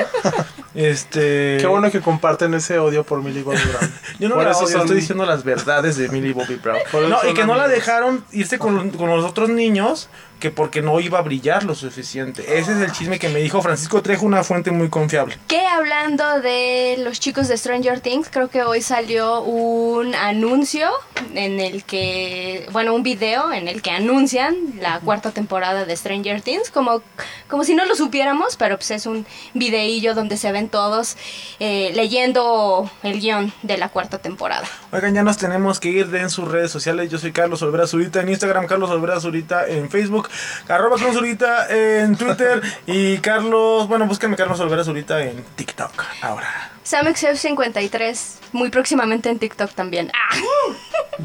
Este... 0.75 1.59
Qué 1.61 1.67
bueno 1.67 1.91
que 1.91 2.01
comparten 2.01 2.55
ese 2.55 2.79
odio 2.79 3.05
por 3.05 3.23
Millie 3.23 3.43
Bobby 3.43 3.59
Brown. 3.59 3.93
Yo 4.19 4.29
no 4.29 4.37
Por 4.37 4.45
la 4.45 4.51
eso 4.53 4.61
odio, 4.61 4.73
son- 4.73 4.81
estoy 4.83 4.97
diciendo 4.97 5.27
las 5.27 5.45
verdades 5.45 5.97
de 5.97 6.09
Millie 6.09 6.33
Bobby 6.33 6.57
Brown. 6.57 6.79
No, 7.09 7.19
y 7.29 7.35
que 7.35 7.45
no 7.45 7.55
la 7.57 7.65
amigos. 7.65 7.71
dejaron 7.71 8.25
irse 8.33 8.59
con, 8.59 8.91
con 8.91 9.09
los 9.11 9.25
otros 9.25 9.49
niños, 9.51 10.09
que 10.41 10.51
porque 10.51 10.83
no 10.83 10.99
iba 11.01 11.19
a 11.19 11.23
brillar 11.23 11.65
lo 11.65 11.75
suficiente. 11.75 12.59
Ese 12.59 12.73
es 12.73 12.79
el 12.79 12.93
chisme 12.93 13.19
que 13.19 13.29
me 13.29 13.41
dijo 13.41 13.63
Francisco 13.63 14.03
Trejo, 14.03 14.27
una 14.27 14.43
fuente 14.45 14.71
muy 14.71 14.89
confiable. 14.89 15.39
Que 15.47 15.67
hablando 15.67 16.41
de 16.41 16.97
los 16.99 17.21
chicos 17.21 17.49
de 17.49 17.57
Stranger 17.57 18.01
Things, 18.01 18.29
creo 18.31 18.49
que 18.49 18.63
hoy 18.63 18.81
salió 18.83 19.43
un 19.43 20.15
anuncio 20.15 20.89
en 21.35 21.61
el 21.61 21.85
que, 21.85 22.67
bueno, 22.73 22.95
un 22.95 23.03
video 23.03 23.53
en 23.53 23.69
el 23.69 23.83
que 23.83 23.91
anuncian 23.91 24.57
la 24.81 25.01
cuarta 25.01 25.31
temporada 25.31 25.85
de 25.85 25.97
Stranger 25.97 26.41
Things, 26.41 26.71
como, 26.71 27.03
como 27.49 27.65
si 27.65 27.75
no 27.75 27.85
lo 27.85 27.95
supiéramos, 27.95 28.57
pero 28.57 28.77
pues 28.77 28.91
es 28.91 29.07
un 29.07 29.27
videillo 29.55 30.15
donde 30.15 30.37
se 30.37 30.53
ven 30.53 30.69
todos 30.69 31.17
eh, 31.59 31.93
leyendo 31.95 32.91
el 33.03 33.21
guion 33.21 33.53
de 33.63 33.77
la 33.77 33.89
cuarta 33.89 34.19
temporada. 34.19 34.67
Oigan, 34.93 35.15
ya 35.15 35.23
nos 35.23 35.37
tenemos 35.37 35.81
que 35.81 35.91
ir 35.91 36.09
de 36.09 36.21
en 36.21 36.31
sus 36.31 36.49
redes 36.49 36.71
sociales. 36.71 37.11
Yo 37.11 37.19
soy 37.19 37.33
Carlos 37.33 37.63
Olvera 37.63 37.87
Zurita 37.87 38.21
en 38.21 38.29
Instagram, 38.29 38.67
Carlos 38.67 38.91
Olvera 38.91 39.21
Zurita 39.21 39.67
en 39.67 39.89
Facebook, 40.31 40.73
arroba 40.73 40.97
Carlos 40.97 41.17
Zurita 41.17 41.67
en 41.69 42.17
Twitter 42.17 42.63
y 42.87 43.19
Carlos, 43.19 43.89
bueno, 43.89 44.07
búsquenme 44.07 44.37
Carlos 44.37 44.61
Olvera 44.61 44.85
Zurita 44.85 45.23
en 45.23 45.45
TikTok 45.57 45.93
ahora. 46.23 46.71
SamXF53, 46.85 48.19
muy 48.53 48.71
próximamente 48.71 49.29
en 49.29 49.39
TikTok 49.39 49.73
también. 49.73 50.11
¡Ah! 50.15 50.37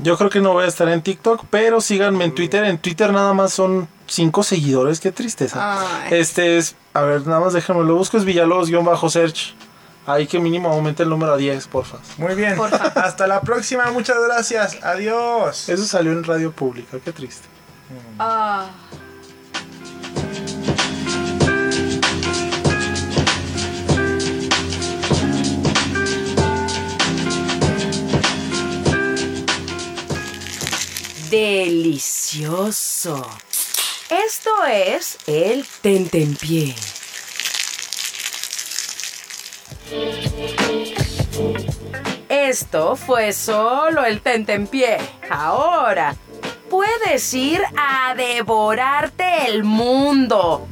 Yo 0.03 0.17
creo 0.17 0.29
que 0.29 0.41
no 0.41 0.53
voy 0.53 0.65
a 0.65 0.67
estar 0.67 0.87
en 0.89 1.01
TikTok, 1.01 1.45
pero 1.49 1.81
síganme 1.81 2.25
en 2.25 2.35
Twitter. 2.35 2.63
En 2.65 2.77
Twitter 2.77 3.11
nada 3.11 3.33
más 3.33 3.53
son 3.53 3.87
cinco 4.07 4.43
seguidores, 4.43 4.99
qué 4.99 5.11
tristeza. 5.11 6.03
Ay. 6.03 6.19
Este 6.19 6.57
es, 6.57 6.75
a 6.93 7.01
ver, 7.01 7.25
nada 7.25 7.39
más 7.39 7.53
déjenme 7.53 7.83
lo 7.83 7.95
busco, 7.95 8.17
es 8.17 8.25
Villalobos-search. 8.25 9.55
Ahí 10.07 10.27
que 10.27 10.37
mínimo 10.39 10.69
aumente 10.69 11.01
el 11.01 11.09
número 11.09 11.33
a 11.33 11.37
10, 11.37 11.67
porfa. 11.67 11.97
Muy 12.17 12.35
bien, 12.35 12.55
Porfa. 12.55 12.77
hasta 13.01 13.25
la 13.25 13.41
próxima, 13.41 13.89
muchas 13.89 14.17
gracias, 14.27 14.77
adiós. 14.83 15.67
Eso 15.67 15.85
salió 15.85 16.11
en 16.11 16.23
radio 16.23 16.51
pública, 16.51 16.97
qué 17.03 17.11
triste. 17.11 17.47
Ah. 18.19 18.69
Delicioso. 31.29 33.21
Esto 34.09 34.51
es 34.65 35.17
el 35.27 35.65
tentempié. 35.81 36.75
Esto 42.29 42.95
fue 42.95 43.33
solo 43.33 44.05
el 44.05 44.21
tentempié. 44.21 44.97
Ahora 45.29 46.15
puedes 46.69 47.33
ir 47.33 47.61
a 47.77 48.15
devorarte 48.15 49.47
el 49.47 49.63
mundo. 49.63 50.67